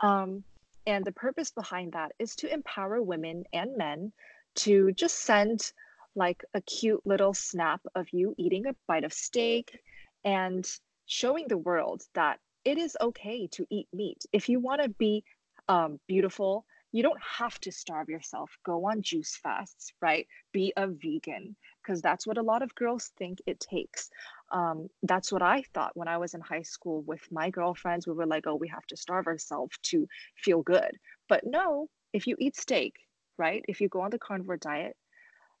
Um, 0.00 0.44
and 0.86 1.04
the 1.04 1.12
purpose 1.12 1.50
behind 1.50 1.92
that 1.92 2.12
is 2.18 2.34
to 2.36 2.52
empower 2.52 3.02
women 3.02 3.44
and 3.52 3.76
men 3.76 4.12
to 4.56 4.92
just 4.92 5.20
send 5.20 5.72
like 6.16 6.42
a 6.54 6.60
cute 6.62 7.00
little 7.06 7.34
snap 7.34 7.80
of 7.94 8.08
you 8.12 8.34
eating 8.36 8.66
a 8.66 8.74
bite 8.88 9.04
of 9.04 9.12
steak 9.12 9.78
and 10.24 10.66
showing 11.06 11.46
the 11.48 11.58
world 11.58 12.02
that 12.14 12.40
it 12.64 12.78
is 12.78 12.96
okay 13.00 13.46
to 13.52 13.66
eat 13.70 13.86
meat. 13.92 14.24
If 14.32 14.48
you 14.48 14.58
want 14.60 14.82
to 14.82 14.88
be 14.88 15.24
um, 15.68 16.00
beautiful 16.08 16.64
you 16.92 17.02
don't 17.02 17.20
have 17.22 17.58
to 17.60 17.72
starve 17.72 18.08
yourself. 18.08 18.50
Go 18.64 18.86
on 18.86 19.02
juice 19.02 19.36
fasts, 19.36 19.92
right? 20.00 20.26
Be 20.52 20.72
a 20.76 20.88
vegan 20.88 21.54
because 21.82 22.02
that's 22.02 22.26
what 22.26 22.38
a 22.38 22.42
lot 22.42 22.62
of 22.62 22.74
girls 22.74 23.12
think 23.16 23.40
it 23.46 23.60
takes. 23.60 24.10
Um, 24.50 24.88
that's 25.04 25.30
what 25.30 25.42
I 25.42 25.62
thought 25.72 25.96
when 25.96 26.08
I 26.08 26.18
was 26.18 26.34
in 26.34 26.40
high 26.40 26.62
school 26.62 27.02
with 27.02 27.22
my 27.30 27.50
girlfriends. 27.50 28.06
We 28.06 28.14
were 28.14 28.26
like, 28.26 28.46
oh, 28.46 28.56
we 28.56 28.68
have 28.68 28.86
to 28.88 28.96
starve 28.96 29.26
ourselves 29.26 29.78
to 29.84 30.08
feel 30.36 30.62
good. 30.62 30.90
But 31.28 31.44
no, 31.46 31.88
if 32.12 32.26
you 32.26 32.36
eat 32.38 32.56
steak, 32.56 32.94
right? 33.38 33.64
If 33.68 33.80
you 33.80 33.88
go 33.88 34.00
on 34.00 34.10
the 34.10 34.18
carnivore 34.18 34.56
diet, 34.56 34.96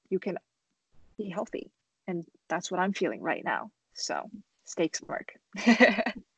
you 0.08 0.18
can 0.18 0.36
be 1.16 1.28
healthy. 1.28 1.70
And 2.08 2.24
that's 2.48 2.70
what 2.70 2.80
I'm 2.80 2.92
feeling 2.92 3.22
right 3.22 3.44
now. 3.44 3.70
So 3.94 4.28
Steak 4.64 4.96
Smirk. 4.96 5.34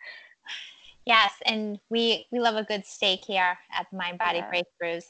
Yes, 1.05 1.33
and 1.47 1.79
we 1.91 2.27
we 2.31 2.39
love 2.39 2.57
a 2.57 2.63
good 2.63 2.87
steak 2.87 3.25
here 3.25 3.59
at 3.77 3.93
Mind 3.93 4.19
Body 4.19 4.39
yeah. 4.39 4.51
Breakthroughs. 4.51 5.05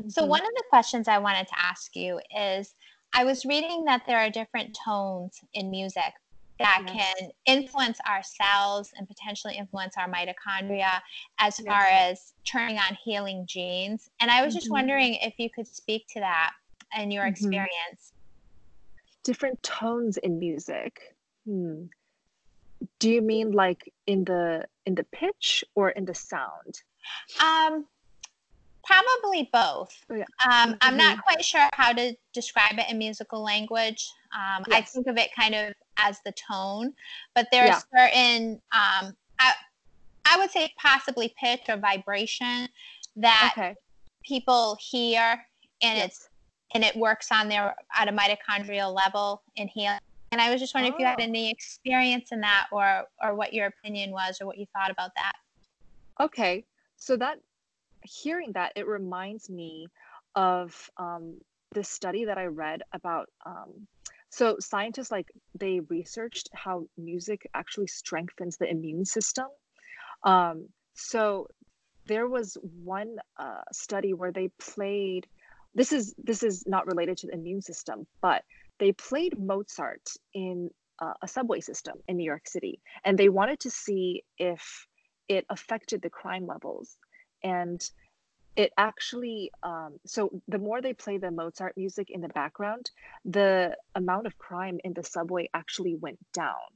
Mm-hmm. 0.00 0.08
So 0.10 0.24
one 0.24 0.42
of 0.42 0.50
the 0.56 0.64
questions 0.68 1.08
I 1.08 1.18
wanted 1.18 1.48
to 1.48 1.54
ask 1.58 1.96
you 1.96 2.20
is 2.36 2.74
I 3.14 3.24
was 3.24 3.44
reading 3.46 3.84
that 3.86 4.02
there 4.06 4.18
are 4.18 4.28
different 4.28 4.76
tones 4.84 5.40
in 5.54 5.70
music 5.70 6.12
that 6.58 6.82
yes. 6.86 6.96
can 6.96 7.30
influence 7.46 7.98
our 8.06 8.20
cells 8.22 8.90
and 8.98 9.06
potentially 9.06 9.56
influence 9.56 9.94
our 9.96 10.10
mitochondria 10.10 11.00
as 11.38 11.58
yes. 11.58 11.66
far 11.66 11.84
as 11.84 12.34
turning 12.44 12.76
on 12.76 12.98
healing 13.02 13.46
genes. 13.48 14.10
And 14.20 14.30
I 14.30 14.44
was 14.44 14.52
mm-hmm. 14.52 14.58
just 14.58 14.70
wondering 14.70 15.14
if 15.22 15.34
you 15.38 15.48
could 15.48 15.68
speak 15.68 16.06
to 16.08 16.20
that 16.20 16.50
and 16.94 17.12
your 17.12 17.22
mm-hmm. 17.22 17.30
experience. 17.30 18.12
Different 19.22 19.62
tones 19.62 20.18
in 20.18 20.38
music. 20.38 21.14
Hmm 21.46 21.84
do 22.98 23.10
you 23.10 23.22
mean 23.22 23.52
like 23.52 23.92
in 24.06 24.24
the 24.24 24.64
in 24.88 24.94
the 24.94 25.04
pitch 25.12 25.62
or 25.74 25.90
in 25.90 26.04
the 26.06 26.14
sound 26.14 26.80
um 27.40 27.84
probably 28.84 29.50
both 29.52 29.94
oh, 30.10 30.14
yeah. 30.14 30.24
um, 30.46 30.76
i'm 30.80 30.96
not 30.96 31.12
mm-hmm. 31.12 31.20
quite 31.20 31.44
sure 31.44 31.68
how 31.74 31.92
to 31.92 32.16
describe 32.32 32.72
it 32.78 32.86
in 32.90 32.96
musical 32.96 33.42
language 33.44 34.10
um, 34.34 34.64
yes. 34.66 34.78
i 34.78 34.80
think 34.80 35.06
of 35.06 35.18
it 35.18 35.28
kind 35.38 35.54
of 35.54 35.74
as 35.98 36.18
the 36.24 36.32
tone 36.32 36.92
but 37.34 37.46
there 37.52 37.66
yeah. 37.66 37.74
are 37.74 37.82
certain 37.94 38.52
um, 38.72 39.14
I, 39.38 39.52
I 40.24 40.38
would 40.38 40.50
say 40.50 40.72
possibly 40.78 41.34
pitch 41.38 41.68
or 41.68 41.76
vibration 41.76 42.66
that 43.16 43.52
okay. 43.56 43.74
people 44.24 44.78
hear 44.80 45.38
and 45.82 45.98
yes. 45.98 46.06
it's 46.06 46.28
and 46.74 46.82
it 46.84 46.96
works 46.96 47.28
on 47.30 47.48
their 47.48 47.74
at 47.94 48.08
a 48.08 48.12
mitochondrial 48.12 48.94
level 48.94 49.42
in 49.56 49.68
healing 49.68 49.98
and 50.30 50.40
I 50.40 50.50
was 50.50 50.60
just 50.60 50.74
wondering 50.74 50.92
oh. 50.92 50.96
if 50.96 51.00
you 51.00 51.06
had 51.06 51.20
oh. 51.20 51.24
any 51.24 51.50
experience 51.50 52.32
in 52.32 52.40
that 52.40 52.66
or 52.72 53.04
or 53.22 53.34
what 53.34 53.52
your 53.52 53.66
opinion 53.66 54.10
was 54.10 54.38
or 54.40 54.46
what 54.46 54.58
you 54.58 54.66
thought 54.74 54.90
about 54.90 55.10
that. 55.16 55.32
Okay. 56.20 56.64
So 56.96 57.16
that 57.16 57.38
hearing 58.02 58.52
that 58.52 58.72
it 58.76 58.86
reminds 58.86 59.48
me 59.50 59.88
of 60.34 60.90
um, 60.96 61.38
this 61.72 61.88
study 61.88 62.24
that 62.24 62.38
I 62.38 62.46
read 62.46 62.82
about 62.92 63.28
um, 63.44 63.86
so 64.30 64.56
scientists 64.60 65.10
like 65.10 65.30
they 65.58 65.80
researched 65.88 66.50
how 66.52 66.86
music 66.96 67.48
actually 67.54 67.86
strengthens 67.86 68.56
the 68.56 68.70
immune 68.70 69.04
system. 69.04 69.46
Um, 70.22 70.68
so 70.94 71.48
there 72.06 72.28
was 72.28 72.56
one 72.82 73.16
uh, 73.38 73.62
study 73.72 74.12
where 74.12 74.32
they 74.32 74.48
played. 74.60 75.26
This 75.74 75.92
is 75.92 76.14
this 76.18 76.42
is 76.42 76.66
not 76.66 76.86
related 76.86 77.18
to 77.18 77.26
the 77.28 77.34
immune 77.34 77.62
system, 77.62 78.06
but 78.20 78.44
they 78.78 78.92
played 78.92 79.38
Mozart 79.38 80.08
in 80.34 80.70
uh, 81.00 81.14
a 81.22 81.28
subway 81.28 81.60
system 81.60 81.98
in 82.08 82.16
New 82.16 82.24
York 82.24 82.46
City, 82.48 82.80
and 83.04 83.18
they 83.18 83.28
wanted 83.28 83.60
to 83.60 83.70
see 83.70 84.24
if 84.38 84.86
it 85.28 85.44
affected 85.50 86.02
the 86.02 86.10
crime 86.10 86.46
levels. 86.46 86.96
And 87.42 87.80
it 88.56 88.72
actually, 88.76 89.52
um, 89.62 90.00
so 90.04 90.30
the 90.48 90.58
more 90.58 90.82
they 90.82 90.92
play 90.92 91.18
the 91.18 91.30
Mozart 91.30 91.76
music 91.76 92.08
in 92.10 92.20
the 92.20 92.28
background, 92.28 92.90
the 93.24 93.76
amount 93.94 94.26
of 94.26 94.36
crime 94.36 94.80
in 94.82 94.92
the 94.94 95.04
subway 95.04 95.48
actually 95.54 95.94
went 95.94 96.18
down. 96.32 96.68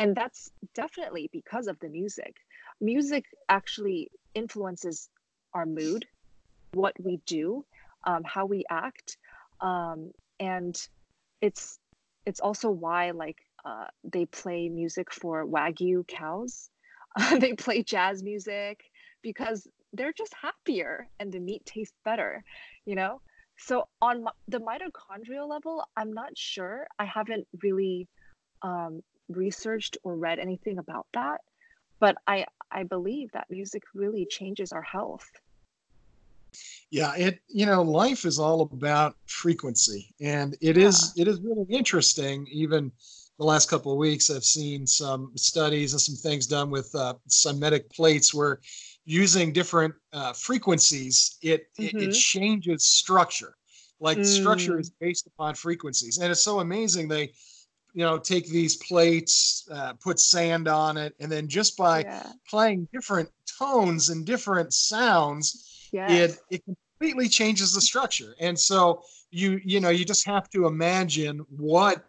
And 0.00 0.16
that's 0.16 0.50
definitely 0.74 1.30
because 1.32 1.68
of 1.68 1.78
the 1.78 1.88
music. 1.88 2.34
Music 2.80 3.26
actually 3.48 4.10
influences 4.34 5.08
our 5.54 5.66
mood, 5.66 6.04
what 6.72 6.94
we 6.98 7.20
do, 7.26 7.64
um, 8.04 8.22
how 8.24 8.46
we 8.46 8.64
act. 8.68 9.16
Um, 9.60 10.10
and 10.40 10.74
it's 11.40 11.78
it's 12.26 12.40
also 12.40 12.70
why 12.70 13.10
like 13.12 13.38
uh, 13.64 13.86
they 14.04 14.26
play 14.26 14.68
music 14.68 15.12
for 15.12 15.46
wagyu 15.46 16.06
cows. 16.06 16.70
they 17.38 17.54
play 17.54 17.82
jazz 17.82 18.22
music 18.22 18.80
because 19.22 19.66
they're 19.92 20.12
just 20.12 20.32
happier 20.40 21.08
and 21.18 21.32
the 21.32 21.40
meat 21.40 21.64
tastes 21.66 21.96
better, 22.04 22.42
you 22.84 22.94
know. 22.94 23.20
So 23.58 23.88
on 24.00 24.24
the 24.48 24.60
mitochondrial 24.60 25.48
level, 25.48 25.84
I'm 25.96 26.12
not 26.12 26.36
sure. 26.36 26.86
I 26.98 27.04
haven't 27.04 27.46
really 27.62 28.08
um, 28.62 29.00
researched 29.28 29.98
or 30.02 30.16
read 30.16 30.38
anything 30.38 30.78
about 30.78 31.06
that, 31.14 31.40
but 31.98 32.16
I 32.26 32.46
I 32.70 32.84
believe 32.84 33.32
that 33.32 33.46
music 33.50 33.82
really 33.94 34.26
changes 34.30 34.72
our 34.72 34.82
health. 34.82 35.28
Yeah, 36.90 37.14
it 37.16 37.40
you 37.48 37.66
know 37.66 37.82
life 37.82 38.24
is 38.24 38.38
all 38.38 38.62
about 38.62 39.16
frequency, 39.26 40.14
and 40.20 40.56
it 40.60 40.76
yeah. 40.76 40.88
is 40.88 41.12
it 41.16 41.28
is 41.28 41.40
really 41.40 41.66
interesting. 41.68 42.46
Even 42.50 42.90
the 43.38 43.44
last 43.44 43.70
couple 43.70 43.92
of 43.92 43.98
weeks, 43.98 44.30
I've 44.30 44.44
seen 44.44 44.86
some 44.86 45.32
studies 45.36 45.92
and 45.92 46.00
some 46.00 46.16
things 46.16 46.46
done 46.46 46.70
with 46.70 46.94
uh, 46.94 47.14
cymatic 47.28 47.90
plates 47.90 48.34
where 48.34 48.60
using 49.06 49.52
different 49.52 49.94
uh, 50.12 50.32
frequencies, 50.34 51.38
it, 51.42 51.66
mm-hmm. 51.78 51.96
it, 51.96 52.08
it 52.08 52.12
changes 52.12 52.84
structure. 52.84 53.56
Like 53.98 54.18
mm. 54.18 54.26
structure 54.26 54.78
is 54.78 54.90
based 54.90 55.26
upon 55.26 55.54
frequencies, 55.54 56.18
and 56.18 56.30
it's 56.30 56.42
so 56.42 56.60
amazing. 56.60 57.08
They 57.08 57.32
you 57.94 58.04
know 58.04 58.18
take 58.18 58.48
these 58.48 58.76
plates 58.76 59.66
uh, 59.70 59.94
put 59.94 60.18
sand 60.20 60.68
on 60.68 60.96
it 60.96 61.14
and 61.20 61.30
then 61.30 61.48
just 61.48 61.76
by 61.76 62.00
yeah. 62.00 62.32
playing 62.48 62.88
different 62.92 63.28
tones 63.58 64.10
and 64.10 64.24
different 64.24 64.72
sounds 64.72 65.79
yes. 65.92 66.10
it 66.10 66.38
it 66.50 66.64
completely 66.64 67.28
changes 67.28 67.72
the 67.72 67.80
structure. 67.80 68.34
And 68.40 68.58
so 68.58 69.02
you 69.30 69.60
you 69.64 69.80
know 69.80 69.90
you 69.90 70.04
just 70.04 70.26
have 70.26 70.48
to 70.50 70.66
imagine 70.66 71.38
what 71.48 72.04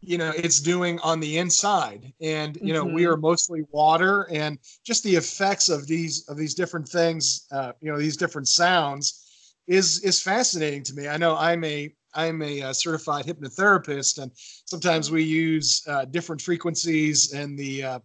you 0.00 0.18
know 0.18 0.32
it's 0.34 0.60
doing 0.60 0.98
on 1.00 1.20
the 1.20 1.38
inside 1.38 2.12
and 2.20 2.58
you 2.60 2.72
know 2.72 2.84
mm-hmm. 2.84 2.94
we 2.94 3.06
are 3.06 3.16
mostly 3.16 3.62
water 3.70 4.28
and 4.32 4.58
just 4.84 5.02
the 5.04 5.14
effects 5.14 5.68
of 5.68 5.86
these 5.86 6.28
of 6.28 6.36
these 6.36 6.54
different 6.54 6.88
things 6.88 7.46
uh, 7.52 7.72
you 7.80 7.90
know 7.90 7.98
these 7.98 8.16
different 8.16 8.48
sounds 8.48 9.54
is 9.68 10.02
is 10.04 10.20
fascinating 10.20 10.82
to 10.82 10.94
me 10.94 11.08
i 11.08 11.16
know 11.16 11.36
i'm 11.36 11.62
a 11.64 11.92
i'm 12.14 12.42
a, 12.42 12.62
uh, 12.62 12.72
certified 12.72 13.24
hypnotherapist 13.24 14.20
and 14.20 14.30
sometimes 14.34 15.10
we 15.10 15.22
use 15.22 15.82
uh, 15.88 16.04
different 16.06 16.42
frequencies 16.42 17.32
and 17.32 17.56
the 17.58 17.82
uh, 17.82 17.98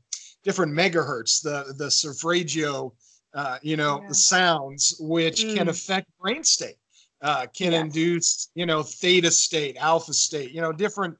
different 0.44 0.72
megahertz 0.72 1.42
the 1.42 1.74
the 1.78 1.90
solfeggio 1.90 2.94
uh, 3.34 3.58
you 3.62 3.78
know, 3.78 4.02
yeah. 4.02 4.12
sounds, 4.12 4.96
which 5.00 5.44
mm. 5.44 5.56
can 5.56 5.70
affect 5.70 6.08
brain 6.20 6.44
state, 6.44 6.78
uh, 7.22 7.46
can 7.54 7.72
yes. 7.72 7.82
induce, 7.82 8.50
you 8.56 8.66
know, 8.66 8.84
theta 8.84 9.32
state, 9.32 9.78
alpha 9.78 10.14
state, 10.14 10.52
you 10.52 10.62
know, 10.62 10.72
different 10.72 11.18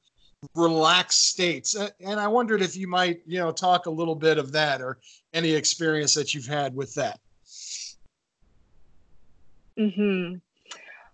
relaxed 0.54 1.28
states. 1.28 1.74
And 1.74 2.20
I 2.20 2.28
wondered 2.28 2.62
if 2.62 2.76
you 2.76 2.86
might, 2.88 3.20
you 3.26 3.38
know, 3.38 3.50
talk 3.50 3.86
a 3.86 3.90
little 3.90 4.14
bit 4.14 4.38
of 4.38 4.52
that 4.52 4.80
or 4.80 4.98
any 5.32 5.52
experience 5.52 6.14
that 6.14 6.34
you've 6.34 6.46
had 6.46 6.74
with 6.74 6.94
that. 6.94 7.20
Hmm. 9.76 10.34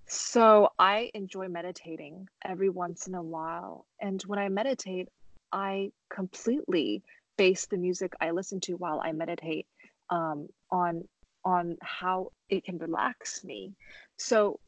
So 0.06 0.70
I 0.78 1.10
enjoy 1.12 1.48
meditating 1.48 2.28
every 2.44 2.68
once 2.68 3.06
in 3.08 3.14
a 3.14 3.22
while, 3.22 3.84
and 4.00 4.22
when 4.22 4.38
I 4.38 4.48
meditate, 4.48 5.08
I 5.52 5.90
completely 6.08 7.02
base 7.36 7.66
the 7.66 7.76
music 7.76 8.14
I 8.20 8.30
listen 8.30 8.60
to 8.60 8.74
while 8.74 9.00
I 9.02 9.12
meditate 9.12 9.66
um, 10.10 10.48
on 10.74 11.04
on 11.44 11.76
how 11.82 12.30
it 12.48 12.64
can 12.64 12.78
relax 12.78 13.44
me. 13.44 13.72
So 14.18 14.58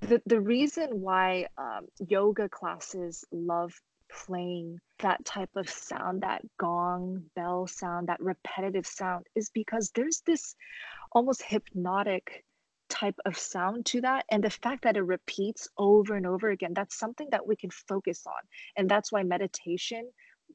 the 0.00 0.20
the 0.26 0.40
reason 0.40 1.00
why 1.00 1.46
um, 1.58 1.86
yoga 2.08 2.48
classes 2.48 3.24
love 3.30 3.72
playing 4.08 4.78
that 5.00 5.24
type 5.24 5.50
of 5.56 5.68
sound, 5.68 6.22
that 6.22 6.42
gong 6.58 7.22
bell 7.34 7.66
sound, 7.66 8.08
that 8.08 8.20
repetitive 8.20 8.86
sound, 8.86 9.26
is 9.34 9.50
because 9.50 9.90
there's 9.94 10.22
this 10.26 10.54
almost 11.12 11.42
hypnotic 11.42 12.44
type 12.88 13.16
of 13.24 13.36
sound 13.36 13.84
to 13.86 14.00
that. 14.00 14.24
And 14.30 14.44
the 14.44 14.50
fact 14.50 14.84
that 14.84 14.96
it 14.96 15.02
repeats 15.02 15.68
over 15.76 16.14
and 16.14 16.26
over 16.26 16.50
again 16.50 16.72
that's 16.74 16.98
something 16.98 17.28
that 17.32 17.46
we 17.46 17.56
can 17.56 17.70
focus 17.70 18.22
on. 18.26 18.42
And 18.76 18.88
that's 18.88 19.10
why 19.12 19.22
meditation 19.22 20.08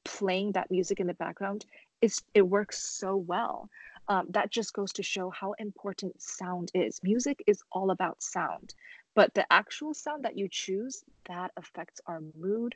playing 0.05 0.53
that 0.53 0.71
music 0.71 0.99
in 0.99 1.07
the 1.07 1.13
background 1.15 1.65
is 2.01 2.21
it 2.33 2.41
works 2.41 2.97
so 2.97 3.15
well 3.15 3.69
um, 4.07 4.27
that 4.29 4.51
just 4.51 4.73
goes 4.73 4.91
to 4.93 5.03
show 5.03 5.29
how 5.29 5.53
important 5.53 6.21
sound 6.21 6.71
is. 6.73 6.99
Music 7.03 7.43
is 7.47 7.63
all 7.71 7.91
about 7.91 8.21
sound, 8.21 8.73
but 9.15 9.33
the 9.33 9.45
actual 9.51 9.93
sound 9.93 10.23
that 10.25 10.37
you 10.37 10.47
choose 10.49 11.03
that 11.27 11.51
affects 11.57 12.01
our 12.07 12.21
mood, 12.37 12.75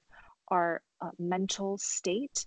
our 0.50 0.82
uh, 1.02 1.12
mental 1.20 1.78
state. 1.78 2.46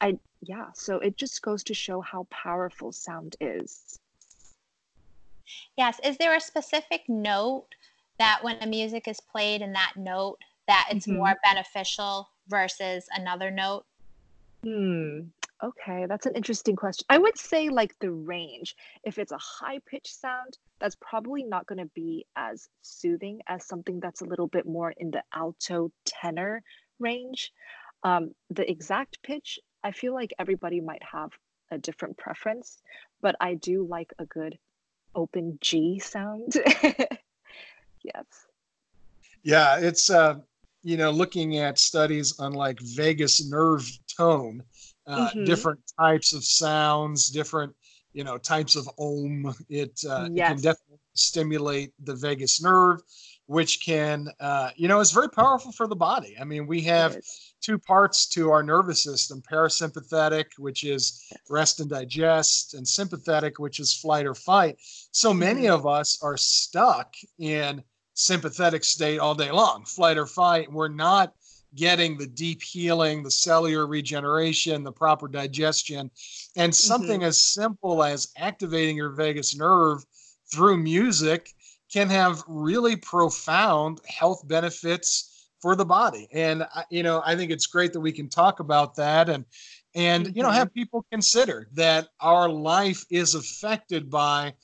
I 0.00 0.18
yeah, 0.40 0.66
so 0.74 0.96
it 0.96 1.16
just 1.16 1.42
goes 1.42 1.62
to 1.64 1.74
show 1.74 2.00
how 2.00 2.26
powerful 2.30 2.92
sound 2.92 3.36
is. 3.40 3.98
Yes. 5.76 6.00
Is 6.04 6.16
there 6.18 6.36
a 6.36 6.40
specific 6.40 7.02
note 7.08 7.68
that 8.18 8.40
when 8.42 8.56
a 8.60 8.66
music 8.66 9.08
is 9.08 9.20
played 9.20 9.62
in 9.62 9.72
that 9.72 9.94
note 9.96 10.38
that 10.68 10.88
it's 10.90 11.06
mm-hmm. 11.06 11.18
more 11.18 11.36
beneficial 11.42 12.28
versus 12.48 13.06
another 13.14 13.50
note? 13.50 13.84
Hmm. 14.62 15.20
Okay, 15.62 16.06
that's 16.08 16.26
an 16.26 16.34
interesting 16.34 16.74
question. 16.74 17.06
I 17.08 17.18
would 17.18 17.38
say 17.38 17.68
like 17.68 17.94
the 18.00 18.10
range. 18.10 18.74
If 19.04 19.18
it's 19.18 19.30
a 19.30 19.38
high 19.38 19.78
pitched 19.86 20.20
sound, 20.20 20.58
that's 20.80 20.96
probably 21.00 21.44
not 21.44 21.66
going 21.66 21.78
to 21.78 21.90
be 21.94 22.26
as 22.34 22.68
soothing 22.82 23.40
as 23.46 23.64
something 23.64 24.00
that's 24.00 24.22
a 24.22 24.24
little 24.24 24.48
bit 24.48 24.66
more 24.66 24.90
in 24.90 25.12
the 25.12 25.22
alto 25.32 25.92
tenor 26.04 26.64
range. 26.98 27.52
Um, 28.02 28.34
the 28.50 28.68
exact 28.68 29.22
pitch, 29.22 29.60
I 29.84 29.92
feel 29.92 30.14
like 30.14 30.34
everybody 30.38 30.80
might 30.80 31.02
have 31.04 31.30
a 31.70 31.78
different 31.78 32.16
preference, 32.16 32.78
but 33.20 33.36
I 33.40 33.54
do 33.54 33.86
like 33.86 34.12
a 34.18 34.26
good 34.26 34.58
open 35.14 35.58
G 35.60 36.00
sound. 36.00 36.54
yes. 38.02 38.26
Yeah, 39.44 39.78
it's 39.78 40.10
uh, 40.10 40.36
you 40.82 40.96
know 40.96 41.10
looking 41.10 41.58
at 41.58 41.78
studies 41.78 42.38
on 42.40 42.52
like 42.52 42.80
vagus 42.80 43.48
nerve 43.48 43.88
tone, 44.16 44.62
uh, 45.06 45.28
mm-hmm. 45.28 45.44
different 45.44 45.80
types 45.98 46.32
of 46.32 46.44
sounds, 46.44 47.28
different 47.28 47.74
you 48.12 48.24
know 48.24 48.38
types 48.38 48.76
of 48.76 48.88
ohm. 48.98 49.54
It, 49.68 50.00
uh, 50.08 50.28
yes. 50.32 50.50
it 50.50 50.54
can 50.54 50.62
definitely 50.62 50.98
stimulate 51.14 51.92
the 52.02 52.14
vagus 52.14 52.62
nerve, 52.62 53.00
which 53.46 53.84
can 53.84 54.28
uh, 54.40 54.70
you 54.76 54.88
know 54.88 55.00
is 55.00 55.12
very 55.12 55.28
powerful 55.28 55.72
for 55.72 55.86
the 55.86 55.96
body. 55.96 56.36
I 56.40 56.44
mean, 56.44 56.66
we 56.66 56.82
have 56.82 57.16
two 57.60 57.78
parts 57.78 58.26
to 58.28 58.50
our 58.50 58.62
nervous 58.62 59.04
system 59.04 59.42
parasympathetic, 59.50 60.46
which 60.58 60.84
is 60.84 61.22
rest 61.48 61.80
and 61.80 61.90
digest, 61.90 62.74
and 62.74 62.86
sympathetic, 62.86 63.58
which 63.58 63.80
is 63.80 63.94
flight 63.94 64.26
or 64.26 64.34
fight. 64.34 64.76
So 65.12 65.32
many 65.32 65.62
mm-hmm. 65.62 65.74
of 65.74 65.86
us 65.86 66.18
are 66.22 66.36
stuck 66.36 67.14
in 67.38 67.82
sympathetic 68.14 68.84
state 68.84 69.18
all 69.18 69.34
day 69.34 69.50
long, 69.50 69.84
flight 69.84 70.18
or 70.18 70.26
fight. 70.26 70.70
We're 70.70 70.88
not 70.88 71.32
getting 71.74 72.18
the 72.18 72.26
deep 72.26 72.62
healing, 72.62 73.22
the 73.22 73.30
cellular 73.30 73.86
regeneration, 73.86 74.82
the 74.82 74.92
proper 74.92 75.28
digestion. 75.28 76.10
And 76.56 76.74
something 76.74 77.20
mm-hmm. 77.20 77.28
as 77.28 77.40
simple 77.40 78.02
as 78.02 78.28
activating 78.36 78.96
your 78.96 79.10
vagus 79.10 79.56
nerve 79.56 80.04
through 80.52 80.78
music 80.78 81.50
can 81.92 82.08
have 82.08 82.42
really 82.46 82.96
profound 82.96 84.00
health 84.06 84.46
benefits 84.48 85.48
for 85.60 85.76
the 85.76 85.84
body. 85.84 86.28
And 86.32 86.66
you 86.90 87.02
know, 87.02 87.22
I 87.24 87.36
think 87.36 87.50
it's 87.50 87.66
great 87.66 87.92
that 87.92 88.00
we 88.00 88.12
can 88.12 88.28
talk 88.28 88.60
about 88.60 88.96
that 88.96 89.28
and 89.28 89.44
and 89.94 90.26
mm-hmm. 90.26 90.36
you 90.36 90.42
know 90.42 90.48
mm-hmm. 90.48 90.58
have 90.58 90.74
people 90.74 91.06
consider 91.10 91.68
that 91.74 92.08
our 92.20 92.48
life 92.48 93.04
is 93.10 93.34
affected 93.34 94.10
by 94.10 94.54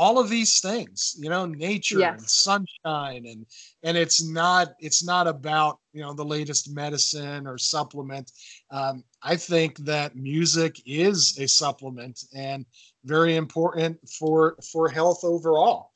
all 0.00 0.18
of 0.18 0.30
these 0.30 0.60
things 0.60 1.14
you 1.18 1.28
know 1.28 1.44
nature 1.44 1.98
yes. 1.98 2.18
and 2.18 2.30
sunshine 2.30 3.26
and 3.26 3.44
and 3.82 3.98
it's 3.98 4.26
not 4.26 4.68
it's 4.78 5.04
not 5.04 5.26
about 5.26 5.78
you 5.92 6.00
know 6.00 6.14
the 6.14 6.24
latest 6.24 6.74
medicine 6.74 7.46
or 7.46 7.58
supplement 7.58 8.32
um, 8.70 9.04
i 9.22 9.36
think 9.36 9.76
that 9.92 10.16
music 10.16 10.80
is 10.86 11.38
a 11.38 11.46
supplement 11.46 12.24
and 12.34 12.64
very 13.04 13.36
important 13.36 13.94
for 14.08 14.56
for 14.72 14.88
health 14.88 15.20
overall 15.22 15.90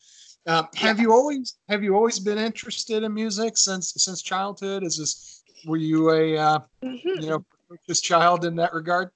um, 0.46 0.68
have 0.74 1.00
you 1.00 1.10
always 1.10 1.56
have 1.70 1.82
you 1.82 1.96
always 1.96 2.18
been 2.18 2.36
interested 2.36 3.02
in 3.02 3.14
music 3.14 3.56
since 3.56 3.94
since 3.96 4.20
childhood? 4.20 4.82
Is 4.82 4.98
this 4.98 5.42
were 5.66 5.78
you 5.78 6.10
a 6.10 6.36
uh, 6.36 6.58
mm-hmm. 6.82 7.22
you 7.22 7.30
know 7.30 7.44
just 7.88 8.04
child 8.04 8.44
in 8.44 8.54
that 8.56 8.74
regard? 8.74 9.08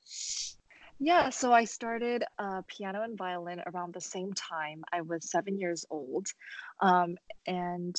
Yeah, 1.01 1.31
so 1.31 1.53
I 1.53 1.65
started 1.65 2.25
uh, 2.39 2.63
piano 2.67 3.03
and 3.03 3.17
violin 3.17 3.63
around 3.67 3.95
the 3.95 4.01
same 4.01 4.33
time. 4.33 4.83
I 4.93 5.03
was 5.03 5.31
seven 5.31 5.57
years 5.57 5.85
old. 5.91 6.27
Um, 6.81 7.17
and 7.47 7.95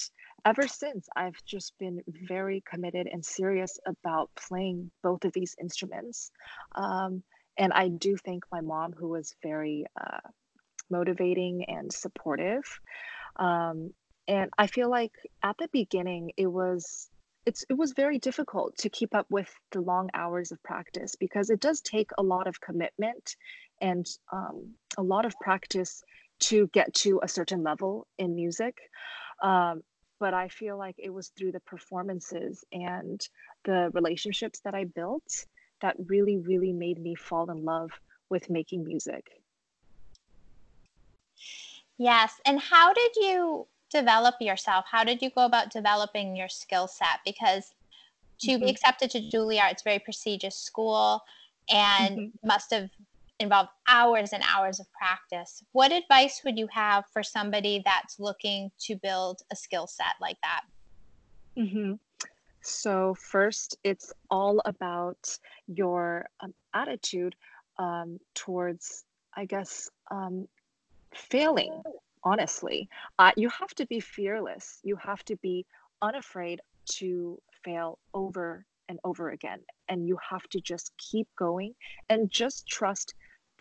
ever 0.46 0.68
since, 0.68 1.08
I've 1.16 1.38
just 1.46 1.74
been 1.80 2.02
very 2.28 2.62
committed 2.70 3.08
and 3.08 3.24
serious 3.24 3.80
about 3.88 4.32
playing 4.36 4.92
both 5.02 5.24
of 5.24 5.32
these 5.32 5.56
instruments. 5.62 6.32
Um, 6.76 7.24
and 7.58 7.72
I 7.72 7.88
do 7.88 8.18
thank 8.18 8.44
my 8.52 8.60
mom, 8.62 8.92
who 8.92 9.08
was 9.10 9.34
very 9.42 9.86
uh, 10.00 10.20
motivating 10.90 11.66
and 11.70 11.92
supportive. 11.94 12.64
Um, 13.38 13.92
and 14.28 14.50
I 14.58 14.68
feel 14.68 14.90
like 14.90 15.14
at 15.44 15.58
the 15.58 15.70
beginning, 15.72 16.32
it 16.38 16.48
was 16.48 17.10
it's 17.46 17.64
it 17.70 17.74
was 17.74 17.94
very 17.94 18.20
difficult 18.20 18.78
to 18.78 18.90
keep 18.90 19.16
up 19.16 19.26
with 19.30 19.50
the 19.72 19.82
long 19.82 20.10
hours 20.14 20.52
of 20.52 20.62
practice 20.64 21.16
because 21.16 21.50
it 21.50 21.60
does 21.60 21.82
take 21.82 22.12
a 22.18 22.24
lot 22.24 22.48
of 22.48 22.62
commitment 22.62 23.36
and 23.82 24.08
um, 24.32 24.74
a 24.98 25.02
lot 25.02 25.26
of 25.26 25.34
practice 25.40 26.04
to 26.40 26.68
get 26.68 26.94
to 26.94 27.20
a 27.24 27.28
certain 27.28 27.64
level 27.64 28.08
in 28.18 28.36
music. 28.36 28.78
Um, 29.42 29.82
but 30.20 30.34
I 30.34 30.50
feel 30.50 30.78
like 30.78 30.96
it 30.98 31.14
was 31.14 31.30
through 31.30 31.54
the 31.54 31.62
performances 31.62 32.64
and 32.72 33.26
the 33.64 33.90
relationships 33.94 34.60
that 34.66 34.76
I 34.76 34.84
built 34.84 35.46
that 35.82 35.96
really, 36.08 36.38
really 36.38 36.74
made 36.74 37.00
me 37.00 37.16
fall 37.16 37.50
in 37.50 37.64
love 37.64 37.92
with 38.30 38.50
making 38.50 38.84
music. 38.84 39.26
Yes. 41.98 42.40
And 42.46 42.60
how 42.60 42.94
did 42.94 43.12
you 43.16 43.68
develop 43.90 44.36
yourself? 44.40 44.86
How 44.90 45.04
did 45.04 45.22
you 45.22 45.30
go 45.30 45.46
about 45.46 45.72
developing 45.72 46.36
your 46.36 46.50
skill 46.50 46.88
set? 46.88 47.20
Because 47.26 47.74
to 48.40 48.52
mm-hmm. 48.52 48.66
be 48.66 48.72
accepted 48.72 49.12
to 49.12 49.20
Juilliard, 49.20 49.72
it's 49.72 49.82
a 49.82 49.84
very 49.84 50.00
prestigious 50.00 50.56
school 50.56 51.22
and 51.70 52.18
mm-hmm. 52.18 52.48
must 52.48 52.74
have 52.74 52.90
involved 53.40 53.70
hours 53.88 54.34
and 54.34 54.44
hours 54.48 54.80
of 54.80 54.88
practice. 54.92 55.64
What 55.72 55.92
advice 55.92 56.42
would 56.44 56.58
you 56.58 56.68
have 56.68 57.06
for 57.12 57.24
somebody 57.24 57.82
that's 57.86 58.20
looking 58.20 58.72
to 58.82 58.96
build 58.96 59.42
a 59.52 59.56
skill 59.56 59.88
set 59.88 60.16
like 60.22 60.38
that? 60.42 60.62
Mm-hmm. 61.58 61.94
So, 62.62 63.16
first, 63.16 63.78
it's 63.84 64.12
all 64.30 64.62
about 64.66 65.38
your 65.68 66.28
um, 66.42 66.54
attitude 66.74 67.36
um, 67.78 68.20
towards, 68.36 69.06
I 69.34 69.46
guess, 69.46 69.90
um, 70.12 70.48
failing 71.14 71.82
honestly 72.24 72.90
uh, 73.20 73.32
you 73.36 73.50
have 73.50 73.74
to 73.76 73.86
be 73.88 74.00
fearless. 74.00 74.80
You 74.84 74.96
have 74.98 75.24
to 75.26 75.36
be 75.38 75.66
unafraid 76.02 76.62
to 76.94 77.38
fail 77.64 78.00
over 78.14 78.66
and 78.88 79.00
over 79.04 79.30
again 79.30 79.60
and 79.90 80.08
you 80.08 80.18
have 80.30 80.44
to 80.50 80.60
just 80.62 80.92
keep 80.98 81.28
going 81.38 81.74
and 82.10 82.32
just 82.32 82.68
trust 82.68 83.14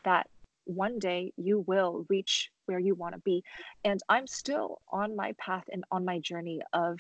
that 0.05 0.27
one 0.65 0.99
day 0.99 1.33
you 1.37 1.65
will 1.67 2.07
reach 2.09 2.51
where 2.67 2.79
you 2.79 2.95
want 2.95 3.15
to 3.15 3.21
be. 3.21 3.43
And 3.85 4.01
i'm 4.09 4.27
still 4.27 4.81
on 4.91 5.17
my 5.17 5.35
path 5.39 5.65
and 5.71 5.85
on 5.91 6.05
my 6.05 6.19
journey 6.21 6.61
of 6.73 6.99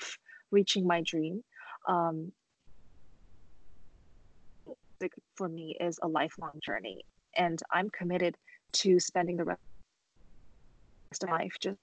reaching 0.50 0.86
my 0.86 1.02
dream. 1.02 1.42
Um, 1.86 2.32
for 5.36 5.48
me 5.48 5.76
is 5.80 5.98
a 6.02 6.08
lifelong 6.08 6.58
journey 6.60 7.04
and 7.36 7.62
i'm 7.70 7.88
committed 7.90 8.36
to 8.72 8.98
spending 8.98 9.36
the 9.36 9.44
rest 9.44 9.60
of 11.12 11.30
life 11.30 11.56
just 11.60 11.78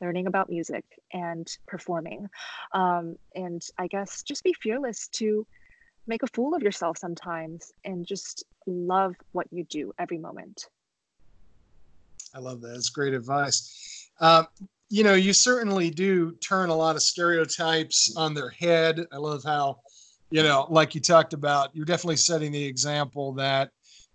learning 0.00 0.26
about 0.26 0.48
music 0.48 0.84
and 1.12 1.46
performing. 1.66 2.28
Um, 2.72 3.16
and 3.34 3.62
i 3.78 3.86
guess 3.86 4.22
just 4.22 4.44
be 4.44 4.54
fearless 4.62 5.08
to 5.08 5.46
make 6.06 6.22
a 6.22 6.26
fool 6.28 6.54
of 6.54 6.62
yourself 6.62 6.96
sometimes 6.98 7.72
and 7.84 8.06
just 8.06 8.44
love 8.66 9.14
what 9.32 9.46
you 9.50 9.64
do 9.64 9.92
every 9.98 10.18
moment. 10.18 10.66
I 12.34 12.38
love 12.38 12.60
that. 12.62 12.74
It's 12.76 12.88
great 12.88 13.14
advice. 13.14 14.10
Uh, 14.20 14.44
you 14.90 15.04
know 15.04 15.14
you 15.14 15.34
certainly 15.34 15.90
do 15.90 16.32
turn 16.36 16.70
a 16.70 16.74
lot 16.74 16.96
of 16.96 17.02
stereotypes 17.02 18.14
on 18.16 18.34
their 18.34 18.50
head. 18.50 19.04
I 19.12 19.18
love 19.18 19.42
how 19.44 19.80
you 20.30 20.42
know 20.42 20.66
like 20.70 20.94
you 20.94 21.00
talked 21.00 21.34
about 21.34 21.74
you're 21.74 21.84
definitely 21.84 22.16
setting 22.16 22.52
the 22.52 22.64
example 22.64 23.32
that 23.34 23.70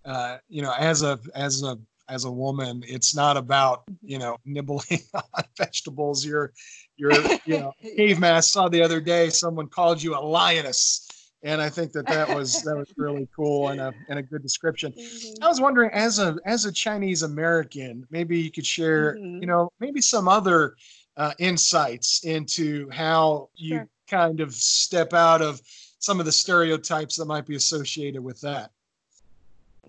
uh, 0.05 0.37
you 0.49 0.61
know 0.61 0.73
as 0.77 1.03
a 1.03 1.19
as 1.35 1.61
a 1.63 1.77
as 2.09 2.25
a 2.25 2.31
woman 2.31 2.83
it's 2.87 3.15
not 3.15 3.37
about 3.37 3.83
you 4.01 4.17
know 4.17 4.35
nibbling 4.45 5.01
on 5.13 5.43
vegetables 5.57 6.25
you're 6.25 6.51
you're 6.97 7.13
you 7.45 7.59
know 7.59 7.71
caveman 7.97 8.41
saw 8.41 8.67
the 8.67 8.81
other 8.81 8.99
day 8.99 9.29
someone 9.29 9.67
called 9.67 10.01
you 10.01 10.15
a 10.15 10.19
lioness 10.19 11.07
and 11.43 11.61
i 11.61 11.69
think 11.69 11.91
that 11.91 12.05
that 12.07 12.27
was 12.27 12.61
that 12.63 12.75
was 12.75 12.91
really 12.97 13.27
cool 13.35 13.69
and 13.69 13.79
a, 13.79 13.93
and 14.09 14.19
a 14.19 14.21
good 14.21 14.41
description 14.41 14.91
mm-hmm. 14.91 15.43
i 15.43 15.47
was 15.47 15.61
wondering 15.61 15.89
as 15.93 16.19
a 16.19 16.35
as 16.45 16.65
a 16.65 16.71
chinese 16.71 17.23
american 17.23 18.05
maybe 18.09 18.39
you 18.39 18.51
could 18.51 18.65
share 18.65 19.15
mm-hmm. 19.15 19.41
you 19.41 19.47
know 19.47 19.71
maybe 19.79 20.01
some 20.01 20.27
other 20.27 20.75
uh, 21.15 21.31
insights 21.37 22.23
into 22.23 22.89
how 22.89 23.47
you 23.53 23.75
sure. 23.75 23.89
kind 24.09 24.39
of 24.39 24.51
step 24.51 25.13
out 25.13 25.43
of 25.43 25.61
some 25.99 26.19
of 26.19 26.25
the 26.25 26.31
stereotypes 26.31 27.15
that 27.15 27.25
might 27.25 27.45
be 27.45 27.55
associated 27.55 28.21
with 28.21 28.41
that 28.41 28.71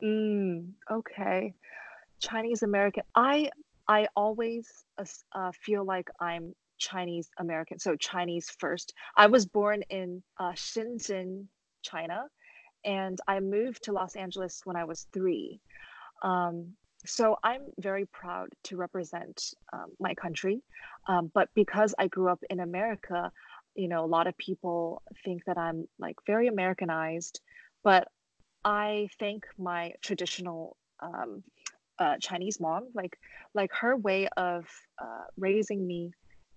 mm, 0.02 0.68
okay 0.90 1.54
Chinese 2.20 2.62
American. 2.62 3.02
I 3.14 3.50
I 3.86 4.06
always 4.16 4.68
uh, 4.98 5.52
feel 5.52 5.84
like 5.84 6.08
I'm 6.20 6.54
Chinese 6.78 7.28
American, 7.38 7.78
so 7.78 7.96
Chinese 7.96 8.50
first. 8.58 8.94
I 9.16 9.26
was 9.26 9.46
born 9.46 9.82
in 9.90 10.22
uh, 10.38 10.52
Shenzhen, 10.52 11.46
China, 11.82 12.24
and 12.84 13.18
I 13.28 13.40
moved 13.40 13.84
to 13.84 13.92
Los 13.92 14.16
Angeles 14.16 14.62
when 14.64 14.76
I 14.76 14.84
was 14.84 15.06
three. 15.12 15.60
Um, 16.22 16.72
so 17.06 17.36
I'm 17.42 17.62
very 17.78 18.06
proud 18.06 18.48
to 18.64 18.76
represent 18.76 19.42
um, 19.72 19.92
my 20.00 20.14
country. 20.14 20.62
Um, 21.06 21.30
but 21.34 21.48
because 21.54 21.94
I 21.98 22.08
grew 22.08 22.30
up 22.30 22.42
in 22.48 22.60
America, 22.60 23.30
you 23.74 23.88
know, 23.88 24.04
a 24.04 24.06
lot 24.06 24.26
of 24.26 24.36
people 24.38 25.02
think 25.24 25.44
that 25.44 25.58
I'm 25.58 25.86
like 25.98 26.16
very 26.26 26.48
Americanized. 26.48 27.40
But 27.82 28.08
I 28.64 29.08
thank 29.18 29.44
my 29.58 29.92
traditional 30.02 30.76
um, 31.00 31.42
uh, 31.98 32.16
Chinese 32.20 32.60
mom, 32.60 32.88
like 32.94 33.18
like 33.54 33.72
her 33.72 33.96
way 33.96 34.28
of 34.36 34.66
uh, 35.00 35.24
raising 35.36 35.86
me 35.86 36.12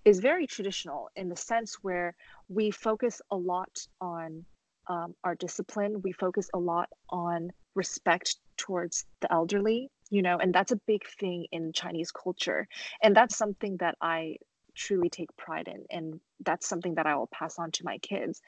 is 0.05 0.19
very 0.19 0.47
traditional 0.47 1.09
in 1.15 1.29
the 1.29 1.35
sense 1.35 1.77
where 1.81 2.15
we 2.47 2.71
focus 2.71 3.21
a 3.31 3.35
lot 3.35 3.77
on 3.99 4.45
um, 4.89 5.13
our 5.23 5.35
discipline. 5.35 6.01
We 6.01 6.13
focus 6.13 6.49
a 6.53 6.59
lot 6.59 6.89
on 7.09 7.51
respect 7.75 8.37
towards 8.57 9.05
the 9.21 9.31
elderly, 9.31 9.89
you 10.09 10.21
know, 10.21 10.37
and 10.37 10.53
that's 10.53 10.71
a 10.71 10.79
big 10.87 11.05
thing 11.19 11.45
in 11.51 11.73
Chinese 11.73 12.11
culture. 12.11 12.67
And 13.01 13.15
that's 13.15 13.37
something 13.37 13.77
that 13.77 13.95
I 14.01 14.37
truly 14.75 15.09
take 15.09 15.35
pride 15.37 15.67
in. 15.67 15.83
And 15.89 16.19
that's 16.45 16.67
something 16.67 16.95
that 16.95 17.05
I 17.05 17.15
will 17.15 17.27
pass 17.27 17.59
on 17.59 17.71
to 17.71 17.83
my 17.83 17.97
kids. 17.97 18.41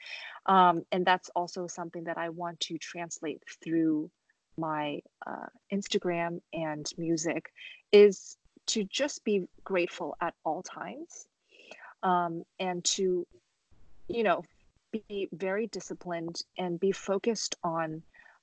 Um, 0.46 0.82
and 0.92 1.04
that's 1.04 1.28
also 1.36 1.66
something 1.66 2.04
that 2.04 2.18
I 2.18 2.30
want 2.30 2.60
to 2.60 2.78
translate 2.78 3.42
through 3.62 4.10
my 4.60 5.00
uh, 5.26 5.46
Instagram 5.72 6.40
and 6.52 6.86
music 6.98 7.52
is 7.92 8.36
to 8.66 8.84
just 8.84 9.24
be 9.24 9.48
grateful 9.64 10.16
at 10.20 10.34
all 10.44 10.62
times 10.62 11.26
um, 12.02 12.44
and 12.58 12.84
to, 12.84 13.26
you 14.08 14.22
know, 14.22 14.42
be 14.92 15.28
very 15.32 15.66
disciplined 15.68 16.42
and 16.58 16.78
be 16.78 16.92
focused 16.92 17.56
on 17.64 18.02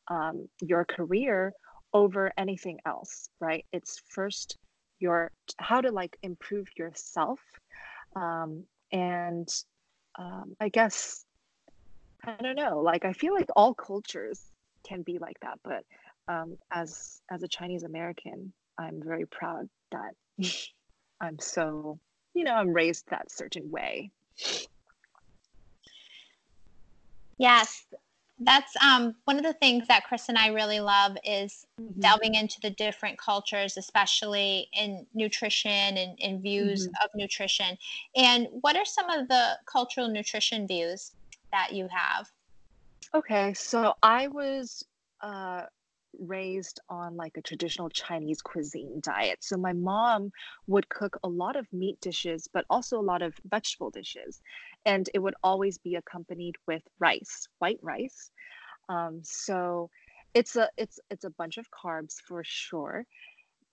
um, 0.10 0.47
your 0.62 0.86
career 0.86 1.53
over 1.93 2.32
anything 2.38 2.80
else, 2.86 3.30
right? 3.39 3.65
It's 3.71 4.01
first 4.10 4.58
your 4.99 5.32
how 5.58 5.82
to 5.82 5.91
like 5.91 6.17
improve 6.23 6.67
yourself. 6.77 7.39
Um, 8.15 8.63
and 8.91 9.47
um, 10.17 10.56
I 10.60 10.69
guess, 10.69 11.25
I 12.23 12.36
don't 12.41 12.56
know, 12.56 12.80
like 12.80 13.06
I 13.06 13.13
feel 13.13 13.34
like 13.34 13.49
all 13.56 13.73
cultures 13.73 14.41
can 14.88 15.01
be 15.01 15.17
like 15.19 15.39
that, 15.41 15.60
but 15.63 15.84
um, 16.27 16.57
as 16.71 17.21
as 17.31 17.43
a 17.43 17.47
Chinese 17.47 17.83
American, 17.83 18.51
I'm 18.77 19.01
very 19.03 19.25
proud 19.25 19.69
that 19.91 20.13
I'm 21.21 21.39
so, 21.39 21.99
you 22.33 22.43
know, 22.43 22.53
I'm 22.53 22.73
raised 22.73 23.05
that 23.09 23.31
certain 23.31 23.69
way. 23.71 24.11
Yes, 27.37 27.85
that's 28.39 28.75
um, 28.83 29.15
one 29.25 29.37
of 29.37 29.43
the 29.43 29.53
things 29.53 29.87
that 29.87 30.03
Chris 30.05 30.29
and 30.29 30.37
I 30.37 30.47
really 30.47 30.79
love 30.79 31.17
is 31.23 31.65
mm-hmm. 31.81 31.99
delving 31.99 32.35
into 32.35 32.59
the 32.61 32.69
different 32.71 33.17
cultures, 33.17 33.77
especially 33.77 34.69
in 34.73 35.05
nutrition 35.13 35.97
and 35.97 36.17
in 36.19 36.41
views 36.41 36.87
mm-hmm. 36.87 37.03
of 37.03 37.09
nutrition. 37.15 37.77
And 38.15 38.47
what 38.61 38.75
are 38.75 38.85
some 38.85 39.09
of 39.09 39.27
the 39.27 39.57
cultural 39.65 40.07
nutrition 40.07 40.67
views 40.67 41.13
that 41.51 41.73
you 41.73 41.87
have? 41.91 42.29
Okay, 43.15 43.53
so 43.53 43.95
I 44.03 44.27
was 44.27 44.85
uh, 45.21 45.63
raised 46.19 46.80
on 46.89 47.15
like 47.15 47.38
a 47.38 47.41
traditional 47.41 47.89
Chinese 47.89 48.41
cuisine 48.41 48.99
diet. 49.01 49.39
So 49.41 49.58
my 49.58 49.73
mom 49.73 50.32
would 50.67 50.89
cook 50.89 51.17
a 51.23 51.27
lot 51.30 51.56
of 51.56 51.71
meat 51.71 51.99
dishes, 52.01 52.47
but 52.51 52.65
also 52.69 52.99
a 52.99 53.01
lot 53.01 53.21
of 53.21 53.34
vegetable 53.45 53.89
dishes. 53.89 54.41
And 54.86 55.10
it 55.13 55.19
would 55.19 55.36
always 55.43 55.77
be 55.77 55.95
accompanied 55.95 56.56
with 56.67 56.84
rice, 56.99 57.47
white 57.60 57.80
rice. 57.82 58.32
Um, 58.89 59.21
so 59.23 59.89
it's 60.34 60.56
a 60.56 60.69
it's 60.77 60.99
it's 61.10 61.23
a 61.23 61.32
bunch 61.32 61.58
of 61.58 61.67
carbs 61.71 62.15
for 62.27 62.43
sure, 62.43 63.06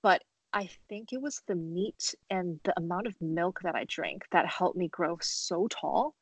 but 0.02 0.22
I 0.54 0.70
think 0.88 1.12
it 1.12 1.20
was 1.20 1.42
the 1.48 1.56
meat 1.56 2.14
and 2.30 2.60
the 2.62 2.72
amount 2.76 3.08
of 3.08 3.20
milk 3.20 3.58
that 3.64 3.74
I 3.74 3.84
drank 3.88 4.22
that 4.30 4.46
helped 4.46 4.76
me 4.76 4.86
grow 4.86 5.18
so 5.20 5.66
tall. 5.68 6.14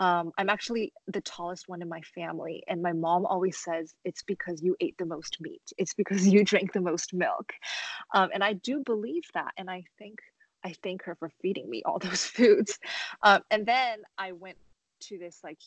Um, 0.00 0.32
I'm 0.38 0.48
actually 0.48 0.94
the 1.06 1.20
tallest 1.20 1.68
one 1.68 1.82
in 1.82 1.88
my 1.88 2.00
family, 2.14 2.64
and 2.66 2.80
my 2.80 2.92
mom 2.92 3.26
always 3.26 3.58
says 3.58 3.94
it's 4.02 4.22
because 4.22 4.62
you 4.62 4.74
ate 4.80 4.96
the 4.98 5.04
most 5.04 5.36
meat. 5.38 5.62
It's 5.76 5.92
because 5.92 6.26
you 6.26 6.44
drank 6.46 6.72
the 6.72 6.80
most 6.80 7.12
milk, 7.12 7.52
um, 8.14 8.30
and 8.32 8.42
I 8.42 8.54
do 8.54 8.80
believe 8.80 9.24
that. 9.34 9.52
And 9.58 9.70
I 9.70 9.84
think 9.98 10.18
I 10.64 10.74
thank 10.82 11.04
her 11.04 11.14
for 11.14 11.30
feeding 11.42 11.68
me 11.68 11.82
all 11.84 11.98
those 12.00 12.24
foods. 12.24 12.78
Um, 13.22 13.42
and 13.50 13.66
then 13.66 14.00
I 14.16 14.32
went 14.32 14.56
to 15.02 15.18
this 15.18 15.40
like 15.44 15.58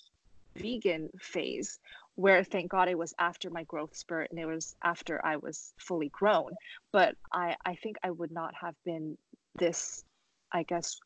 vegan 0.57 1.09
phase 1.19 1.79
where 2.15 2.43
thank 2.43 2.69
god 2.69 2.89
it 2.89 2.97
was 2.97 3.13
after 3.19 3.49
my 3.49 3.63
growth 3.63 3.95
spurt 3.95 4.29
and 4.31 4.39
it 4.39 4.45
was 4.45 4.75
after 4.83 5.23
i 5.25 5.37
was 5.37 5.73
fully 5.77 6.09
grown. 6.09 6.51
But 6.91 7.15
i 7.31 7.55
i 7.65 7.75
think 7.75 7.97
i 8.03 8.11
would 8.11 8.31
not 8.31 8.53
have 8.59 8.75
been 8.85 9.17
this 9.55 10.03
i 10.51 10.63
guess 10.63 10.97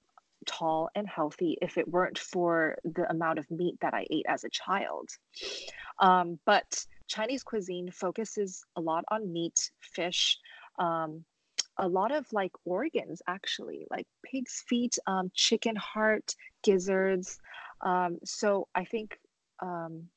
tall 0.47 0.89
and 0.95 1.07
healthy 1.07 1.57
if 1.61 1.77
it 1.77 1.87
weren't 1.87 2.17
for 2.17 2.75
the 2.83 3.07
amount 3.11 3.39
of 3.39 3.51
meat 3.51 3.75
that 3.81 3.93
i 3.93 4.05
ate 4.09 4.25
as 4.27 4.43
a 4.43 4.49
child. 4.49 5.09
Um, 5.99 6.39
but 6.45 6.85
chinese 7.07 7.43
cuisine 7.43 7.91
focuses 7.91 8.63
a 8.77 8.81
lot 8.81 9.03
on 9.11 9.31
meat 9.31 9.71
fish 9.81 10.39
um, 10.79 11.25
a 11.77 11.87
lot 11.87 12.11
of 12.11 12.25
like 12.31 12.53
organs 12.65 13.21
actually 13.27 13.85
like 13.89 14.07
pig's 14.23 14.63
feet 14.67 14.97
um, 15.07 15.29
chicken 15.33 15.75
heart 15.75 16.35
gizzards. 16.63 17.37
Um, 17.81 18.19
so 18.23 18.67
i 18.75 18.85
think 18.85 19.17
um, 19.61 20.09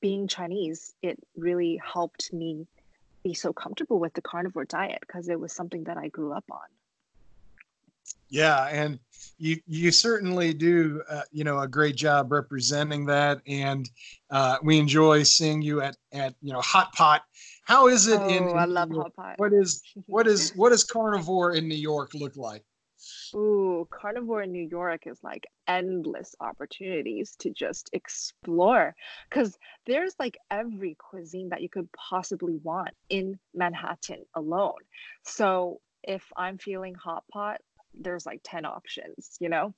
being 0.00 0.28
Chinese, 0.28 0.94
it 1.02 1.18
really 1.36 1.80
helped 1.84 2.32
me 2.32 2.66
be 3.22 3.34
so 3.34 3.52
comfortable 3.52 3.98
with 3.98 4.12
the 4.14 4.22
carnivore 4.22 4.64
diet 4.64 4.98
because 5.00 5.28
it 5.28 5.38
was 5.38 5.52
something 5.52 5.84
that 5.84 5.96
I 5.96 6.08
grew 6.08 6.32
up 6.32 6.44
on. 6.50 6.60
Yeah, 8.28 8.66
and 8.68 8.98
you 9.38 9.58
you 9.66 9.90
certainly 9.90 10.54
do 10.54 11.02
uh, 11.08 11.22
you 11.30 11.44
know 11.44 11.60
a 11.60 11.68
great 11.68 11.96
job 11.96 12.32
representing 12.32 13.04
that, 13.06 13.42
and 13.46 13.88
uh, 14.30 14.56
we 14.62 14.78
enjoy 14.78 15.22
seeing 15.22 15.60
you 15.60 15.82
at 15.82 15.96
at 16.12 16.34
you 16.40 16.52
know 16.52 16.60
Hot 16.62 16.92
Pot. 16.94 17.22
How 17.64 17.88
is 17.88 18.08
it 18.08 18.20
oh, 18.20 18.28
in? 18.28 18.56
I 18.56 18.64
love 18.64 18.90
Hot 18.90 19.14
Pot. 19.14 19.34
What 19.36 19.52
is 19.52 19.82
what 20.06 20.26
is 20.26 20.50
what 20.56 20.70
does 20.70 20.82
carnivore 20.82 21.52
in 21.52 21.68
New 21.68 21.76
York 21.76 22.14
look 22.14 22.36
like? 22.36 22.64
Ooh, 23.34 23.88
carnivore 23.90 24.42
in 24.42 24.52
New 24.52 24.68
York 24.68 25.06
is 25.06 25.18
like 25.22 25.46
endless 25.66 26.34
opportunities 26.40 27.34
to 27.40 27.50
just 27.50 27.88
explore 27.92 28.94
because 29.28 29.56
there's 29.86 30.14
like 30.18 30.36
every 30.50 30.96
cuisine 30.98 31.48
that 31.50 31.62
you 31.62 31.68
could 31.68 31.88
possibly 31.92 32.58
want 32.62 32.90
in 33.08 33.38
Manhattan 33.54 34.24
alone. 34.34 34.80
So 35.22 35.80
if 36.02 36.24
I'm 36.36 36.58
feeling 36.58 36.94
hot 36.94 37.24
pot, 37.32 37.60
there's 37.94 38.26
like 38.26 38.40
10 38.44 38.64
options, 38.64 39.36
you 39.38 39.48
know? 39.48 39.74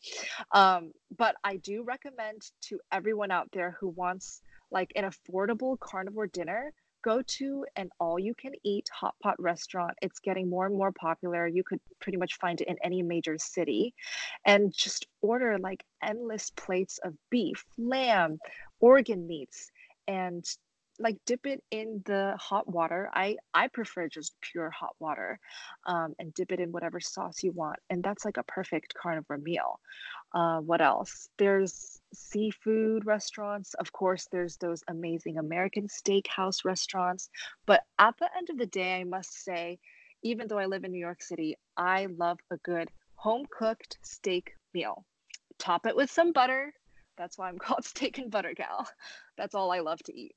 Um, 0.53 0.93
but 1.17 1.37
I 1.45 1.57
do 1.57 1.83
recommend 1.83 2.43
to 2.63 2.79
everyone 2.93 3.31
out 3.31 3.49
there 3.53 3.77
who 3.81 3.89
wants 3.89 4.41
like 4.71 4.93
an 4.97 5.05
affordable 5.05 5.79
carnivore 5.79 6.27
dinner 6.27 6.73
go 7.05 7.23
to 7.23 7.67
an 7.77 7.91
all 8.01 8.19
you 8.19 8.35
can 8.35 8.53
eat 8.65 8.89
hot 8.93 9.15
pot 9.23 9.37
restaurant. 9.39 9.93
It's 10.01 10.19
getting 10.19 10.49
more 10.49 10.67
and 10.67 10.77
more 10.77 10.93
popular. 10.93 11.47
You 11.47 11.63
could 11.63 11.81
pretty 12.01 12.17
much 12.17 12.39
find 12.39 12.61
it 12.61 12.69
in 12.69 12.77
any 12.83 13.03
major 13.03 13.37
city 13.39 13.95
and 14.47 14.73
just 14.75 15.07
order 15.21 15.59
like 15.59 15.85
endless 16.03 16.51
plates 16.57 16.99
of 17.05 17.15
beef, 17.31 17.65
lamb, 17.77 18.39
organ 18.81 19.27
meats, 19.27 19.71
and 20.09 20.45
like 20.99 21.17
dip 21.27 21.47
it 21.47 21.63
in 21.71 22.03
the 22.07 22.37
hot 22.39 22.69
water. 22.69 23.11
I 23.15 23.37
I 23.53 23.69
prefer 23.69 24.09
just 24.09 24.35
pure 24.41 24.71
hot 24.71 24.95
water, 25.01 25.39
um, 25.87 26.15
and 26.19 26.33
dip 26.35 26.53
it 26.53 26.61
in 26.61 26.73
whatever 26.73 27.01
sauce 27.01 27.43
you 27.43 27.53
want, 27.53 27.79
and 27.91 28.03
that's 28.03 28.25
like 28.25 28.37
a 28.37 28.43
perfect 28.45 28.95
carnivore 28.95 29.39
meal. 29.39 29.81
Uh, 30.33 30.61
what 30.61 30.81
else? 30.81 31.29
There's 31.39 32.01
seafood 32.13 33.07
restaurants. 33.07 33.75
Of 33.75 33.93
course, 33.93 34.29
there's 34.31 34.57
those 34.57 34.83
amazing 34.89 35.39
American 35.39 35.89
steakhouse 35.89 36.65
restaurants. 36.65 37.29
But 37.67 37.83
at 37.99 38.17
the 38.19 38.29
end 38.37 38.51
of 38.51 38.59
the 38.59 38.67
day, 38.67 39.01
I 39.01 39.05
must 39.05 39.45
say, 39.45 39.79
even 40.23 40.49
though 40.49 40.59
I 40.59 40.67
live 40.67 40.85
in 40.85 40.93
New 40.93 40.99
York 40.99 41.23
City, 41.23 41.57
I 41.77 42.07
love 42.07 42.39
a 42.51 42.57
good 42.59 42.91
home 43.17 43.47
cooked 43.51 43.99
steak 44.03 44.53
meal. 44.73 45.05
Top 45.59 45.87
it 45.87 45.97
with 45.97 46.11
some 46.11 46.33
butter. 46.33 46.73
That's 47.17 47.39
why 47.39 47.49
I'm 47.49 47.59
called 47.65 47.85
Steak 47.85 48.19
and 48.19 48.31
Butter 48.31 48.55
Gal. 48.55 48.89
That's 49.37 49.55
all 49.55 49.73
I 49.73 49.81
love 49.81 50.03
to 50.05 50.15
eat. 50.17 50.35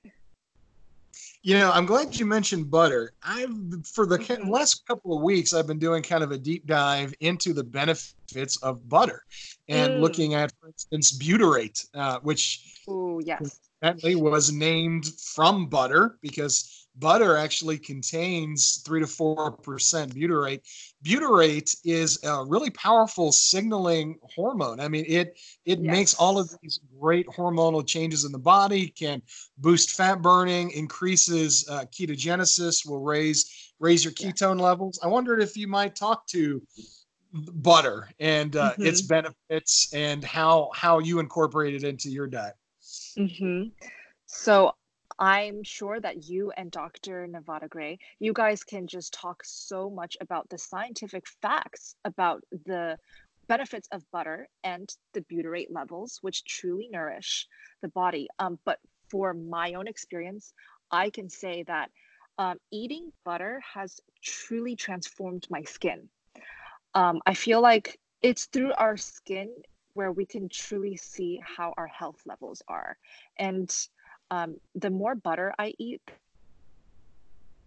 You 1.44 1.58
know, 1.58 1.72
I'm 1.72 1.86
glad 1.86 2.18
you 2.20 2.26
mentioned 2.26 2.70
butter. 2.70 3.14
I've 3.24 3.56
for 3.86 4.06
the 4.06 4.18
mm-hmm. 4.18 4.50
last 4.50 4.86
couple 4.88 5.16
of 5.16 5.24
weeks, 5.24 5.54
I've 5.54 5.68
been 5.68 5.80
doing 5.80 6.04
kind 6.04 6.24
of 6.24 6.32
a 6.32 6.38
deep 6.38 6.66
dive 6.66 7.14
into 7.20 7.54
the 7.54 7.64
benefits 7.64 8.58
of 8.58 8.88
butter, 8.90 9.24
and 9.70 9.94
mm. 9.94 10.02
looking 10.02 10.34
at, 10.34 10.52
for 10.60 10.68
instance, 10.68 11.18
butyrate, 11.18 11.88
uh, 11.94 12.20
which 12.22 12.82
Ooh, 12.90 13.22
yes. 13.24 13.60
was 13.82 14.52
named 14.52 15.06
from 15.20 15.68
butter 15.68 16.18
because 16.22 16.87
butter 17.00 17.38
actually 17.38 17.78
contains 17.78 18.82
three 18.86 19.00
to 19.00 19.08
four 19.08 19.52
percent 19.52 20.16
butyrate. 20.16 20.62
Butyrate 21.04 21.76
is 21.86 22.24
a 22.24 22.44
really 22.46 22.70
powerful 22.72 23.32
signaling 23.32 24.18
hormone. 24.36 24.80
I 24.80 24.88
mean, 24.88 25.06
it 25.08 25.40
it 25.66 25.80
yes. 25.80 25.92
makes 25.92 26.14
all 26.16 26.40
of 26.40 26.50
these 26.62 26.80
great 27.00 27.28
hormonal 27.28 27.86
changes 27.86 28.26
in 28.26 28.32
the 28.32 28.40
body. 28.40 28.88
Can 28.88 29.22
boost 29.58 29.92
fat 29.92 30.22
burning, 30.22 30.72
increases 30.72 31.68
uh, 31.70 31.86
ketogenesis, 31.86 32.88
will 32.88 33.02
raise 33.02 33.74
raise 33.80 34.04
your 34.04 34.14
ketone 34.14 34.58
yeah. 34.58 34.66
levels. 34.66 35.00
I 35.04 35.08
wondered 35.08 35.42
if 35.42 35.56
you 35.56 35.68
might 35.68 35.96
talk 35.96 36.26
to 36.28 36.62
butter 37.34 38.10
and 38.20 38.56
uh, 38.56 38.72
mm-hmm. 38.72 38.86
its 38.86 39.02
benefits 39.02 39.94
and 39.94 40.24
how 40.24 40.70
how 40.74 41.00
you 41.00 41.20
incorporate 41.20 41.76
it 41.76 41.84
into 41.84 42.10
your 42.10 42.28
diet. 42.28 42.56
Mm-hmm. 43.18 43.70
So 44.26 44.74
I'm 45.20 45.64
sure 45.64 46.00
that 46.00 46.24
you 46.26 46.52
and 46.52 46.70
Dr. 46.70 47.26
Nevada 47.26 47.68
Gray, 47.68 47.98
you 48.20 48.34
guys 48.34 48.64
can 48.64 48.88
just 48.88 49.14
talk 49.14 49.42
so 49.44 49.90
much 49.90 50.16
about 50.22 50.48
the 50.50 50.58
scientific 50.58 51.28
facts 51.42 51.96
about 52.06 52.44
the 52.66 52.98
benefits 53.48 53.88
of 53.92 54.04
butter 54.12 54.48
and 54.64 54.88
the 55.14 55.22
butyrate 55.22 55.72
levels, 55.72 56.20
which 56.22 56.46
truly 56.46 56.88
nourish 56.92 57.48
the 57.82 57.88
body. 57.88 58.28
Um, 58.38 58.60
but 58.66 58.80
for 59.10 59.34
my 59.34 59.74
own 59.74 59.88
experience, 59.88 60.54
I 60.92 61.10
can 61.10 61.30
say 61.30 61.64
that 61.64 61.90
um, 62.38 62.58
eating 62.72 63.12
butter 63.26 63.62
has 63.74 64.00
truly 64.22 64.76
transformed 64.76 65.48
my 65.50 65.64
skin. 65.64 66.10
Um, 66.94 67.22
I 67.26 67.34
feel 67.34 67.62
like 67.62 68.00
it's 68.22 68.46
through 68.46 68.74
our 68.74 68.98
skin 68.98 69.50
where 69.94 70.12
we 70.12 70.26
can 70.26 70.48
truly 70.50 70.96
see 70.96 71.42
how 71.44 71.74
our 71.76 71.88
health 71.88 72.22
levels 72.28 72.62
are. 72.68 72.98
And 73.40 73.76
um, 74.32 74.56
the 74.76 74.90
more 74.90 75.16
butter 75.16 75.54
I 75.58 75.74
eat, 75.80 76.02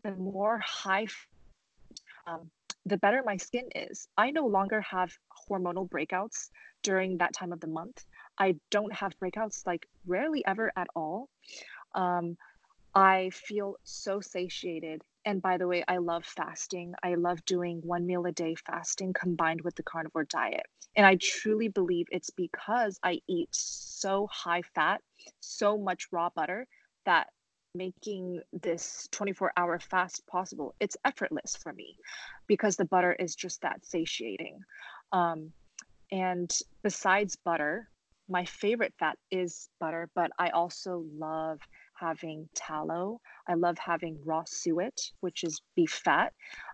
the 0.05 0.13
more 0.13 0.61
high, 0.65 1.07
um, 2.27 2.51
the 2.87 2.97
better 2.97 3.23
my 3.25 3.37
skin 3.37 3.69
is. 3.75 4.09
I 4.17 4.31
no 4.31 4.47
longer 4.47 4.81
have 4.83 5.13
hormonal 5.51 5.89
breakouts 5.89 6.49
during 6.83 7.19
that 7.19 7.35
time 7.35 7.53
of 7.53 7.61
the 7.61 7.67
month. 7.67 8.05
I 8.39 8.57
don't 8.71 8.93
have 8.95 9.13
breakouts 9.23 9.67
like 9.67 9.87
rarely 10.07 10.45
ever 10.47 10.73
at 10.77 10.89
all. 10.95 11.29
Um, 11.95 12.37
I 12.95 13.31
feel 13.33 13.77
so 13.85 14.21
satiated. 14.21 15.03
And 15.25 15.43
by 15.43 15.59
the 15.59 15.69
way, 15.69 15.85
I 15.87 15.99
love 15.99 16.25
fasting. 16.25 16.95
I 17.03 17.15
love 17.15 17.45
doing 17.45 17.81
one 17.85 18.07
meal 18.07 18.25
a 18.27 18.33
day 18.33 18.55
fasting 18.55 19.13
combined 19.13 19.61
with 19.63 19.75
the 19.75 19.83
carnivore 19.83 20.25
diet. 20.25 20.65
And 20.97 21.07
I 21.07 21.19
truly 21.21 21.69
believe 21.69 22.07
it's 22.11 22.31
because 22.31 22.99
I 23.03 23.21
eat 23.29 23.49
so 23.53 24.29
high 24.33 24.63
fat, 24.75 25.03
so 25.41 25.79
much 25.79 26.09
raw 26.11 26.31
butter 26.35 26.67
that 27.05 27.29
making 27.75 28.41
this 28.53 29.09
24 29.13 29.53
hour 29.57 29.79
fast 29.79 30.27
possible 30.27 30.75
it's 30.81 30.97
effortless 31.05 31.57
for 31.63 31.73
me 31.73 31.97
because 32.49 32.77
the 32.77 32.85
butter 32.85 33.13
is 33.13 33.37
just 33.37 33.61
that 33.63 33.85
satiating 33.85 34.59
um, 35.13 35.53
and 36.11 36.51
besides 36.83 37.37
butter 37.45 37.89
my 38.29 38.45
favorite 38.45 38.93
fat 38.99 39.17
is 39.31 39.69
butter 39.79 40.09
but 40.17 40.33
i 40.39 40.49
also 40.51 41.05
love 41.17 41.61
having 42.01 42.49
tallow. 42.55 43.21
I 43.47 43.55
love 43.55 43.79
having 43.79 44.19
raw 44.25 44.45
suet, 44.47 45.13
which 45.21 45.45
is 45.45 45.61
beef 45.77 46.01
fat. 46.05 46.33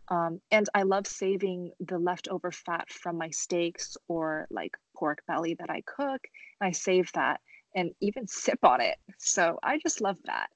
Um, 0.09 0.41
and 0.51 0.69
I 0.75 0.83
love 0.83 1.07
saving 1.07 1.73
the 1.81 1.99
leftover 1.99 2.53
fat 2.53 2.89
from 2.91 3.19
my 3.19 3.31
steaks 3.31 3.97
or 4.09 4.47
like 4.51 4.77
pork 4.97 5.23
belly 5.27 5.55
that 5.59 5.71
I 5.71 5.83
cook. 5.87 6.21
And 6.61 6.69
I 6.69 6.71
save 6.71 7.11
that 7.13 7.41
and 7.75 7.91
even 8.01 8.27
sip 8.27 8.61
on 8.63 8.81
it. 8.81 8.97
So 9.19 9.59
I 9.63 9.79
just 9.79 10.01
love 10.01 10.19
that. 10.25 10.49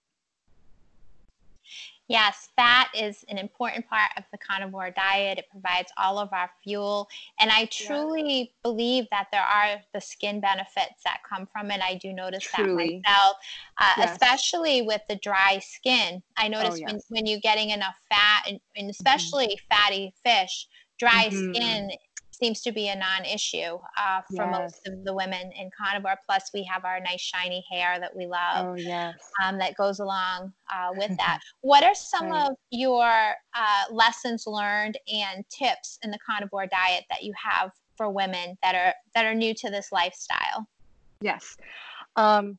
Yes, 2.11 2.49
fat 2.57 2.89
is 2.93 3.25
an 3.29 3.39
important 3.39 3.89
part 3.89 4.11
of 4.17 4.25
the 4.33 4.39
carnivore 4.39 4.91
diet. 4.91 5.39
It 5.39 5.45
provides 5.49 5.93
all 5.97 6.19
of 6.19 6.33
our 6.33 6.51
fuel. 6.61 7.09
And 7.39 7.53
I 7.53 7.67
truly 7.67 8.39
yeah. 8.41 8.45
believe 8.65 9.05
that 9.13 9.29
there 9.31 9.45
are 9.45 9.81
the 9.95 10.01
skin 10.01 10.41
benefits 10.41 11.05
that 11.05 11.21
come 11.23 11.47
from 11.53 11.71
it. 11.71 11.81
I 11.81 11.95
do 11.95 12.13
notice 12.13 12.43
truly. 12.43 13.01
that 13.05 13.13
myself, 13.13 13.37
uh, 13.79 13.93
yes. 13.99 14.11
especially 14.11 14.83
with 14.83 15.03
the 15.09 15.21
dry 15.23 15.61
skin. 15.61 16.21
I 16.37 16.47
oh, 16.47 16.49
notice 16.49 16.75
oh, 16.75 16.79
yes. 16.79 16.91
when, 16.91 17.01
when 17.11 17.27
you're 17.27 17.39
getting 17.39 17.71
enough 17.71 17.95
fat, 18.09 18.43
and, 18.49 18.59
and 18.75 18.87
mm-hmm. 18.87 18.91
especially 18.91 19.47
mm-hmm. 19.47 19.73
fatty 19.73 20.13
fish, 20.25 20.67
dry 20.99 21.29
mm-hmm. 21.29 21.55
skin 21.55 21.91
seems 22.43 22.61
to 22.63 22.73
be 22.73 22.89
a 22.89 22.97
non-issue 22.97 23.79
uh, 23.99 24.23
for 24.35 24.45
yes. 24.45 24.59
most 24.59 24.89
of 24.89 25.05
the 25.05 25.15
women 25.15 25.51
in 25.59 25.71
carnivore. 25.77 26.17
Plus, 26.27 26.51
we 26.55 26.65
have 26.65 26.85
our 26.85 27.01
nice 27.01 27.21
shiny 27.21 27.65
hair 27.71 27.99
that 28.01 28.15
we 28.15 28.27
love. 28.27 28.67
Oh 28.67 28.75
yes. 28.75 29.15
Um, 29.43 29.59
that 29.59 29.77
goes 29.77 30.01
along 30.01 30.53
uh, 30.73 30.91
with 30.97 31.17
that. 31.19 31.41
what 31.61 31.85
are 31.85 31.95
some 31.95 32.31
right. 32.31 32.49
of 32.49 32.57
your 32.71 33.11
uh, 33.55 33.85
lessons 33.91 34.45
learned 34.47 34.99
and 35.13 35.45
tips 35.51 35.99
in 36.03 36.11
the 36.11 36.19
carnivore 36.25 36.67
diet 36.67 37.05
that 37.11 37.23
you 37.23 37.33
have 37.43 37.71
for 37.97 38.11
women 38.11 38.57
that 38.63 38.75
are 38.75 38.95
that 39.15 39.27
are 39.27 39.35
new 39.35 39.55
to 39.55 39.71
this 39.71 39.93
lifestyle? 39.93 40.67
Yes. 41.21 41.57
Um, 42.17 42.59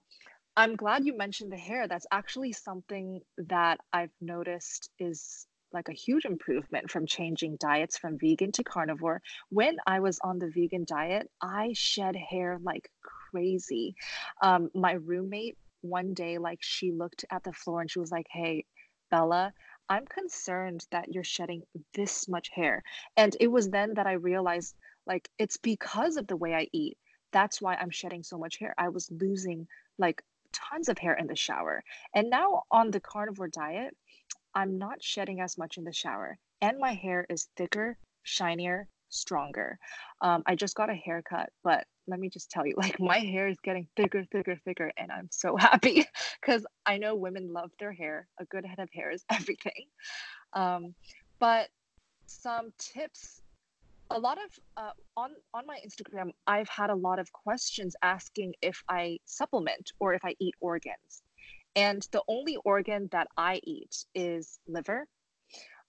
I'm 0.57 0.75
glad 0.75 1.05
you 1.05 1.17
mentioned 1.17 1.51
the 1.51 1.57
hair. 1.57 1.87
That's 1.87 2.05
actually 2.11 2.51
something 2.51 3.21
that 3.37 3.79
I've 3.93 4.11
noticed 4.19 4.89
is 4.99 5.47
like 5.73 5.89
a 5.89 5.93
huge 5.93 6.25
improvement 6.25 6.89
from 6.89 7.05
changing 7.05 7.57
diets 7.57 7.97
from 7.97 8.17
vegan 8.17 8.51
to 8.53 8.63
carnivore. 8.63 9.21
When 9.49 9.77
I 9.87 9.99
was 9.99 10.19
on 10.23 10.39
the 10.39 10.49
vegan 10.49 10.85
diet, 10.85 11.29
I 11.41 11.71
shed 11.73 12.15
hair 12.15 12.59
like 12.61 12.89
crazy. 13.31 13.95
Um, 14.41 14.69
my 14.73 14.93
roommate 14.93 15.57
one 15.81 16.13
day, 16.13 16.37
like 16.37 16.59
she 16.61 16.91
looked 16.91 17.25
at 17.31 17.43
the 17.43 17.53
floor 17.53 17.81
and 17.81 17.89
she 17.89 17.99
was 17.99 18.11
like, 18.11 18.27
"Hey, 18.31 18.65
Bella." 19.09 19.53
I'm 19.89 20.05
concerned 20.05 20.85
that 20.91 21.11
you're 21.11 21.23
shedding 21.23 21.63
this 21.93 22.29
much 22.29 22.49
hair. 22.53 22.81
And 23.17 23.35
it 23.41 23.47
was 23.47 23.69
then 23.69 23.95
that 23.95 24.07
I 24.07 24.13
realized 24.13 24.73
like 25.05 25.27
it's 25.37 25.57
because 25.57 26.15
of 26.15 26.27
the 26.27 26.37
way 26.37 26.53
I 26.53 26.67
eat. 26.71 26.97
That's 27.33 27.61
why 27.61 27.75
I'm 27.75 27.89
shedding 27.89 28.23
so 28.23 28.37
much 28.37 28.57
hair. 28.57 28.73
I 28.77 28.87
was 28.87 29.11
losing 29.11 29.67
like 29.97 30.21
tons 30.53 30.89
of 30.89 30.97
hair 30.97 31.13
in 31.13 31.27
the 31.27 31.35
shower. 31.35 31.83
And 32.15 32.29
now 32.29 32.63
on 32.71 32.91
the 32.91 32.99
carnivore 32.99 33.49
diet, 33.49 33.95
I'm 34.53 34.77
not 34.77 35.03
shedding 35.03 35.41
as 35.41 35.57
much 35.57 35.77
in 35.77 35.83
the 35.83 35.93
shower, 35.93 36.37
and 36.61 36.79
my 36.79 36.93
hair 36.93 37.25
is 37.29 37.47
thicker, 37.55 37.97
shinier, 38.23 38.87
stronger. 39.11 39.77
Um, 40.21 40.43
I 40.45 40.55
just 40.55 40.75
got 40.75 40.89
a 40.89 40.95
haircut, 40.95 41.49
but 41.63 41.85
let 42.07 42.19
me 42.19 42.29
just 42.29 42.49
tell 42.49 42.65
you, 42.65 42.73
like 42.77 42.99
my 42.99 43.19
hair 43.19 43.47
is 43.47 43.57
getting 43.63 43.87
thicker, 43.95 44.25
thicker, 44.31 44.57
thicker, 44.65 44.91
and 44.97 45.11
I'm 45.11 45.29
so 45.31 45.55
happy 45.59 46.05
because 46.39 46.65
I 46.85 46.97
know 46.97 47.15
women 47.15 47.53
love 47.53 47.71
their 47.79 47.93
hair. 47.93 48.27
A 48.39 48.45
good 48.45 48.65
head 48.65 48.79
of 48.79 48.89
hair 48.93 49.11
is 49.11 49.23
everything. 49.31 49.85
Um, 50.53 50.95
but 51.39 51.69
some 52.25 52.71
tips. 52.77 53.41
A 54.13 54.19
lot 54.19 54.37
of 54.43 54.59
uh, 54.75 54.91
on 55.15 55.31
on 55.53 55.65
my 55.65 55.79
Instagram, 55.87 56.31
I've 56.45 56.67
had 56.67 56.89
a 56.89 56.95
lot 56.95 57.17
of 57.17 57.31
questions 57.31 57.95
asking 58.01 58.53
if 58.61 58.83
I 58.89 59.19
supplement 59.23 59.93
or 60.01 60.13
if 60.13 60.25
I 60.25 60.35
eat 60.37 60.53
organs. 60.59 61.23
And 61.75 62.05
the 62.11 62.23
only 62.27 62.57
organ 62.65 63.07
that 63.11 63.27
I 63.37 63.61
eat 63.63 64.05
is 64.13 64.59
liver. 64.67 65.07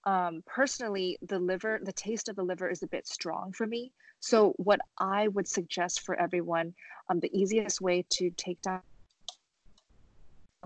Um, 0.05 0.43
personally, 0.45 1.17
the 1.21 1.39
liver, 1.39 1.79
the 1.81 1.93
taste 1.93 2.29
of 2.29 2.35
the 2.35 2.43
liver 2.43 2.69
is 2.69 2.83
a 2.83 2.87
bit 2.87 3.07
strong 3.07 3.53
for 3.53 3.65
me. 3.65 3.91
So, 4.19 4.53
what 4.57 4.79
I 4.99 5.27
would 5.29 5.47
suggest 5.47 6.01
for 6.01 6.19
everyone, 6.19 6.73
um, 7.09 7.19
the 7.19 7.31
easiest 7.37 7.81
way 7.81 8.05
to 8.11 8.29
take 8.31 8.61
down 8.61 8.81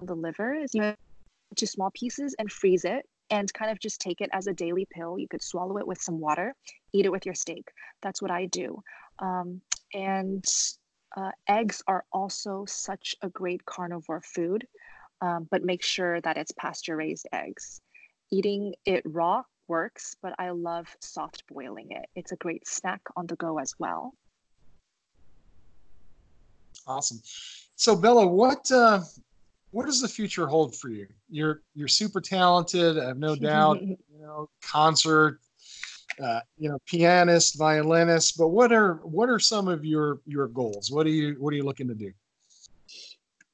the 0.02 0.16
liver 0.16 0.54
is 0.54 0.74
you 0.74 0.94
to 1.56 1.68
small 1.68 1.92
pieces 1.94 2.36
and 2.40 2.52
freeze 2.52 2.86
it 2.86 3.06
and 3.30 3.52
kind 3.54 3.72
of 3.72 3.80
just 3.80 4.00
take 4.00 4.22
it 4.22 4.30
as 4.34 4.48
a 4.48 4.54
daily 4.54 4.88
pill. 4.92 5.18
You 5.18 5.28
could 5.28 5.42
swallow 5.42 5.78
it 5.78 5.88
with 5.88 6.02
some 6.02 6.20
water, 6.20 6.54
eat 6.94 7.06
it 7.06 7.12
with 7.12 7.26
your 7.26 7.36
steak. 7.36 7.68
That's 8.02 8.22
what 8.22 8.32
I 8.32 8.46
do. 8.46 8.82
Um, 9.20 9.62
and 9.94 10.46
uh, 11.16 11.32
eggs 11.48 11.82
are 11.88 12.06
also 12.12 12.66
such 12.68 13.16
a 13.22 13.30
great 13.30 13.66
carnivore 13.66 14.22
food 14.22 14.68
um, 15.22 15.48
but 15.50 15.64
make 15.64 15.84
sure 15.84 16.22
that 16.22 16.38
it's 16.38 16.52
pasture 16.54 16.96
raised 16.96 17.28
eggs. 17.34 17.82
Eating 18.32 18.76
it 18.86 19.04
raw 19.06 19.44
works, 19.68 20.16
but 20.22 20.34
I 20.40 20.50
love 20.50 20.88
soft 21.02 21.44
boiling 21.48 21.92
it. 21.92 22.06
It's 22.16 22.32
a 22.32 22.36
great 22.38 22.68
snack 22.68 23.02
on 23.16 23.28
the 23.28 23.36
go 23.36 23.60
as 23.60 23.74
well. 23.80 24.14
Awesome. 26.86 27.20
So 27.76 27.96
Bella, 27.96 28.26
what 28.26 28.70
uh, 28.72 29.02
what 29.72 29.86
does 29.86 30.02
the 30.02 30.08
future 30.08 30.48
hold 30.48 30.76
for 30.76 30.90
you? 30.90 31.08
You're 31.30 31.62
you're 31.76 31.88
super 31.88 32.22
talented. 32.22 32.98
I 32.98 33.08
have 33.08 33.18
no 33.18 33.36
doubt. 33.36 33.82
you 33.82 33.98
know, 34.20 34.50
concert, 34.62 35.40
uh, 36.24 36.40
you 36.58 36.70
know, 36.70 36.80
pianist, 36.86 37.58
violinist. 37.58 38.38
But 38.38 38.50
what 38.50 38.72
are 38.72 38.96
what 39.04 39.30
are 39.30 39.40
some 39.40 39.68
of 39.68 39.84
your 39.84 40.20
your 40.26 40.48
goals? 40.48 40.92
What 40.92 41.06
are 41.06 41.12
you 41.12 41.36
what 41.40 41.54
are 41.54 41.58
you 41.58 41.64
looking 41.64 41.88
to 41.88 41.96
do? 41.96 42.12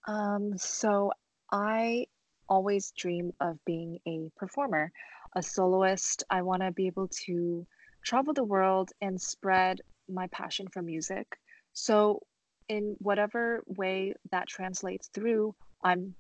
Um, 0.08 0.58
so 0.58 1.12
I 1.54 2.08
always 2.50 2.92
dream 2.98 3.32
of 3.40 3.64
being 3.64 4.00
a 4.08 4.32
performer, 4.36 4.92
a 5.36 5.44
soloist. 5.44 6.24
I 6.32 6.42
want 6.42 6.64
to 6.64 6.72
be 6.72 6.88
able 6.88 7.10
to 7.26 7.68
travel 8.04 8.34
the 8.34 8.44
world 8.44 8.92
and 9.02 9.22
spread 9.22 9.80
my 10.10 10.26
passion 10.28 10.68
for 10.68 10.82
music. 10.82 11.28
So 11.74 12.24
in 12.70 12.96
whatever 12.98 13.64
way 13.68 14.16
that 14.32 14.48
translates 14.48 15.10
through, 15.10 15.54
I'm 15.84 16.16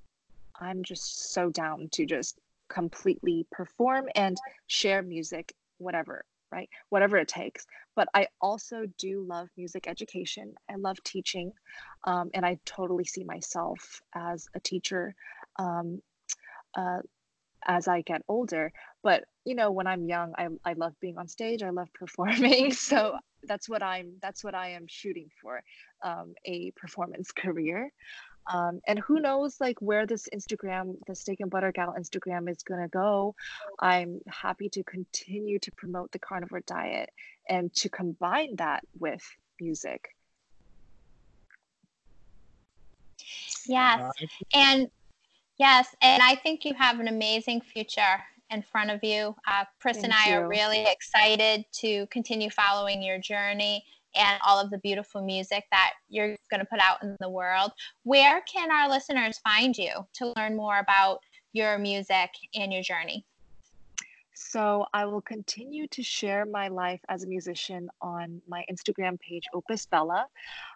I'm 0.60 0.84
just 0.84 1.34
so 1.34 1.50
down 1.50 1.90
to 1.94 2.06
just 2.06 2.40
completely 2.70 3.48
perform 3.52 4.08
and 4.16 4.38
share 4.68 5.02
music, 5.02 5.52
whatever, 5.80 6.26
right? 6.54 6.70
Whatever 6.89 7.18
it 7.18 7.28
takes. 7.28 7.66
But 7.95 8.08
I 8.14 8.28
also 8.39 8.86
do 8.99 9.26
love 9.28 9.49
music 9.58 9.88
education. 9.88 10.54
I 10.70 10.76
love 10.76 11.04
teaching. 11.04 11.51
Um, 12.06 12.30
and 12.36 12.45
I 12.45 12.60
totally 12.66 13.06
see 13.06 13.24
myself 13.24 14.01
as 14.14 14.47
a 14.56 14.60
teacher 14.60 15.16
um, 15.58 16.01
uh, 16.78 16.99
as 17.66 17.88
I 17.88 18.01
get 18.01 18.22
older. 18.28 18.72
But, 19.01 19.24
you 19.45 19.56
know, 19.56 19.72
when 19.72 19.88
I'm 19.88 20.06
young, 20.06 20.34
I, 20.38 20.47
I 20.64 20.74
love 20.74 20.93
being 21.01 21.18
on 21.18 21.28
stage, 21.28 21.64
I 21.64 21.72
love 21.72 21.89
performing. 22.01 22.72
So 22.74 23.18
that's 23.47 23.68
what 23.68 23.82
I'm, 23.82 24.14
that's 24.22 24.43
what 24.43 24.54
I 24.54 24.70
am 24.70 24.86
shooting 24.88 25.30
for 25.41 25.62
um, 26.04 26.34
a 26.45 26.72
performance 26.76 27.32
career. 27.32 27.91
Um, 28.52 28.82
and 28.88 29.00
who 29.00 29.20
knows 29.20 29.60
like 29.62 29.82
where 29.82 30.06
this 30.06 30.28
instagram 30.34 30.96
the 31.08 31.16
steak 31.16 31.39
and 31.39 31.50
butter 31.50 31.72
gal 31.72 31.96
instagram 31.98 32.50
is 32.50 32.64
going 32.64 32.82
to 32.82 32.88
go. 32.88 33.36
I'm 33.80 34.20
happy 34.28 34.70
to 34.70 34.84
continue 34.84 35.60
to 35.60 35.72
promote 35.72 36.12
the 36.12 36.20
carnivore 36.20 36.62
diet 36.62 37.10
and 37.48 37.74
to 37.76 37.89
combine 37.89 38.56
that 38.58 38.84
with 39.00 39.24
music. 39.60 40.16
Yes 43.66 44.12
and 44.54 44.89
yes 45.58 45.96
and 46.02 46.22
i 46.22 46.36
think 46.36 46.66
you 46.66 46.74
have 46.74 47.00
an 47.00 47.08
amazing 47.08 47.62
future 47.62 48.20
in 48.50 48.62
front 48.62 48.91
of 48.91 49.04
you. 49.04 49.36
Uh, 49.48 49.66
Pris 49.80 49.98
Thank 49.98 50.06
and 50.06 50.14
i 50.14 50.30
you. 50.30 50.36
are 50.36 50.48
really 50.48 50.86
excited 50.86 51.66
to 51.74 52.06
continue 52.08 52.50
following 52.50 53.02
your 53.02 53.18
journey 53.18 53.84
and 54.16 54.39
all 54.45 54.59
of 54.59 54.70
the 54.70 54.78
beautiful 54.80 55.22
music 55.22 55.66
that 55.72 55.93
you're 56.09 56.36
going 56.49 56.59
to 56.59 56.66
put 56.66 56.80
out 56.80 57.01
in 57.03 57.16
the 57.20 57.30
world. 57.30 57.72
Where 58.03 58.41
can 58.41 58.72
our 58.72 58.89
listeners 58.89 59.39
find 59.39 59.76
you 59.78 59.91
to 60.14 60.34
learn 60.36 60.55
more 60.55 60.80
about 60.80 61.20
your 61.53 61.78
music 61.78 62.30
and 62.55 62.72
your 62.72 62.82
journey? 62.82 63.26
So, 64.36 64.88
I 64.93 65.05
will 65.05 65.22
continue 65.22 65.88
to 65.88 66.01
share 66.01 66.45
my 66.45 66.68
life 66.68 67.01
as 67.07 67.24
a 67.24 67.28
musician 67.28 67.88
on 68.01 68.41
my 68.47 68.66
Instagram 68.72 69.20
page, 69.20 69.43
Opus 69.53 69.86
Bella, 69.86 70.26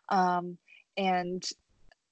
um, 0.09 0.57
and 0.95 1.43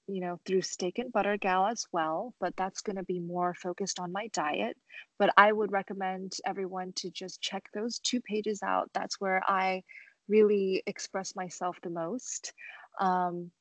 you 0.08 0.22
know, 0.22 0.40
through 0.46 0.62
Steak 0.62 1.00
and 1.00 1.12
Butter 1.12 1.38
Gal 1.38 1.66
as 1.66 1.88
well, 1.92 2.34
but 2.40 2.56
that's 2.56 2.82
going 2.82 2.96
to 2.98 3.04
be 3.04 3.20
more 3.20 3.54
focused 3.56 4.00
on 4.00 4.12
my 4.12 4.28
diet. 4.34 4.78
But 5.18 5.34
I 5.38 5.52
would 5.52 5.72
recommend 5.72 6.34
everyone 6.46 6.94
to 6.98 7.10
just 7.10 7.42
check 7.42 7.64
those 7.74 8.00
two 8.00 8.22
pages 8.22 8.62
out. 8.62 8.90
That's 8.94 9.20
where 9.20 9.42
I 9.48 9.84
really 10.28 10.84
express 10.88 11.36
myself 11.36 11.78
the 11.82 11.90
most. 11.90 12.54
Um, 13.00 13.52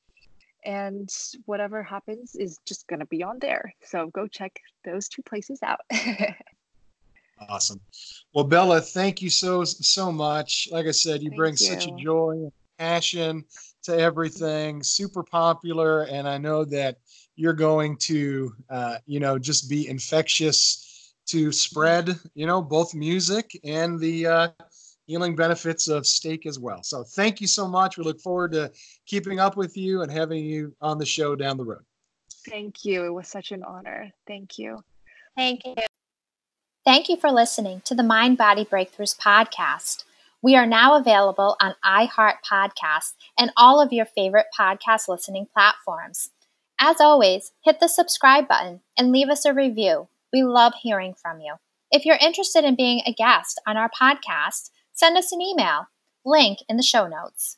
and 0.65 1.09
whatever 1.45 1.83
happens 1.83 2.35
is 2.35 2.59
just 2.65 2.87
going 2.87 2.99
to 2.99 3.05
be 3.05 3.21
on 3.23 3.37
there. 3.39 3.73
So 3.83 4.07
go 4.07 4.27
check 4.27 4.59
those 4.83 5.07
two 5.07 5.21
places 5.21 5.59
out. 5.61 5.81
awesome. 7.49 7.79
Well, 8.33 8.45
Bella, 8.45 8.81
thank 8.81 9.21
you 9.21 9.29
so 9.29 9.63
so 9.63 10.11
much. 10.11 10.67
Like 10.71 10.87
I 10.87 10.91
said, 10.91 11.21
you 11.21 11.29
thank 11.29 11.37
bring 11.37 11.51
you. 11.51 11.57
such 11.57 11.87
a 11.87 11.95
joy 11.95 12.31
and 12.31 12.51
passion 12.79 13.45
to 13.83 13.97
everything. 13.97 14.81
Super 14.81 15.23
popular, 15.23 16.03
and 16.03 16.27
I 16.27 16.37
know 16.37 16.65
that 16.65 16.97
you're 17.35 17.53
going 17.53 17.97
to, 17.97 18.53
uh, 18.69 18.97
you 19.05 19.19
know, 19.19 19.37
just 19.37 19.69
be 19.69 19.87
infectious 19.87 21.13
to 21.27 21.51
spread, 21.51 22.17
you 22.33 22.45
know, 22.45 22.61
both 22.61 22.93
music 22.93 23.59
and 23.63 23.99
the 23.99 24.27
uh, 24.27 24.47
healing 25.05 25.35
benefits 25.35 25.87
of 25.87 26.05
steak 26.05 26.45
as 26.45 26.59
well. 26.59 26.83
So 26.83 27.03
thank 27.03 27.41
you 27.41 27.47
so 27.47 27.67
much. 27.67 27.97
We 27.97 28.03
look 28.03 28.19
forward 28.19 28.51
to 28.53 28.71
keeping 29.05 29.39
up 29.39 29.55
with 29.55 29.77
you 29.77 30.01
and 30.01 30.11
having 30.11 30.43
you 30.43 30.75
on 30.81 30.97
the 30.97 31.05
show 31.05 31.35
down 31.35 31.57
the 31.57 31.65
road. 31.65 31.83
Thank 32.47 32.85
you. 32.85 33.05
It 33.05 33.13
was 33.13 33.27
such 33.27 33.51
an 33.51 33.63
honor. 33.63 34.11
Thank 34.27 34.57
you. 34.57 34.83
Thank 35.35 35.65
you. 35.65 35.75
Thank 36.85 37.09
you 37.09 37.17
for 37.17 37.31
listening 37.31 37.81
to 37.85 37.95
the 37.95 38.03
Mind 38.03 38.37
Body 38.37 38.63
Breakthroughs 38.63 39.17
podcast. 39.17 40.03
We 40.41 40.55
are 40.55 40.67
now 40.67 40.95
available 40.95 41.55
on 41.59 41.73
iHeart 41.83 42.35
Podcasts 42.47 43.13
and 43.39 43.51
all 43.57 43.81
of 43.81 43.91
your 43.91 44.05
favorite 44.05 44.45
podcast 44.57 45.07
listening 45.07 45.47
platforms. 45.51 46.29
As 46.79 47.01
always, 47.01 47.51
hit 47.63 47.79
the 47.79 47.87
subscribe 47.87 48.47
button 48.47 48.81
and 48.95 49.11
leave 49.11 49.29
us 49.29 49.45
a 49.45 49.53
review. 49.53 50.07
We 50.31 50.43
love 50.43 50.73
hearing 50.79 51.15
from 51.15 51.39
you. 51.39 51.55
If 51.89 52.05
you're 52.05 52.17
interested 52.21 52.63
in 52.63 52.75
being 52.75 53.01
a 53.05 53.13
guest 53.13 53.59
on 53.65 53.77
our 53.77 53.89
podcast, 53.89 54.69
send 54.95 55.17
us 55.17 55.31
an 55.31 55.41
email. 55.41 55.87
Link 56.25 56.59
in 56.67 56.77
the 56.77 56.83
show 56.83 57.07
notes. 57.07 57.57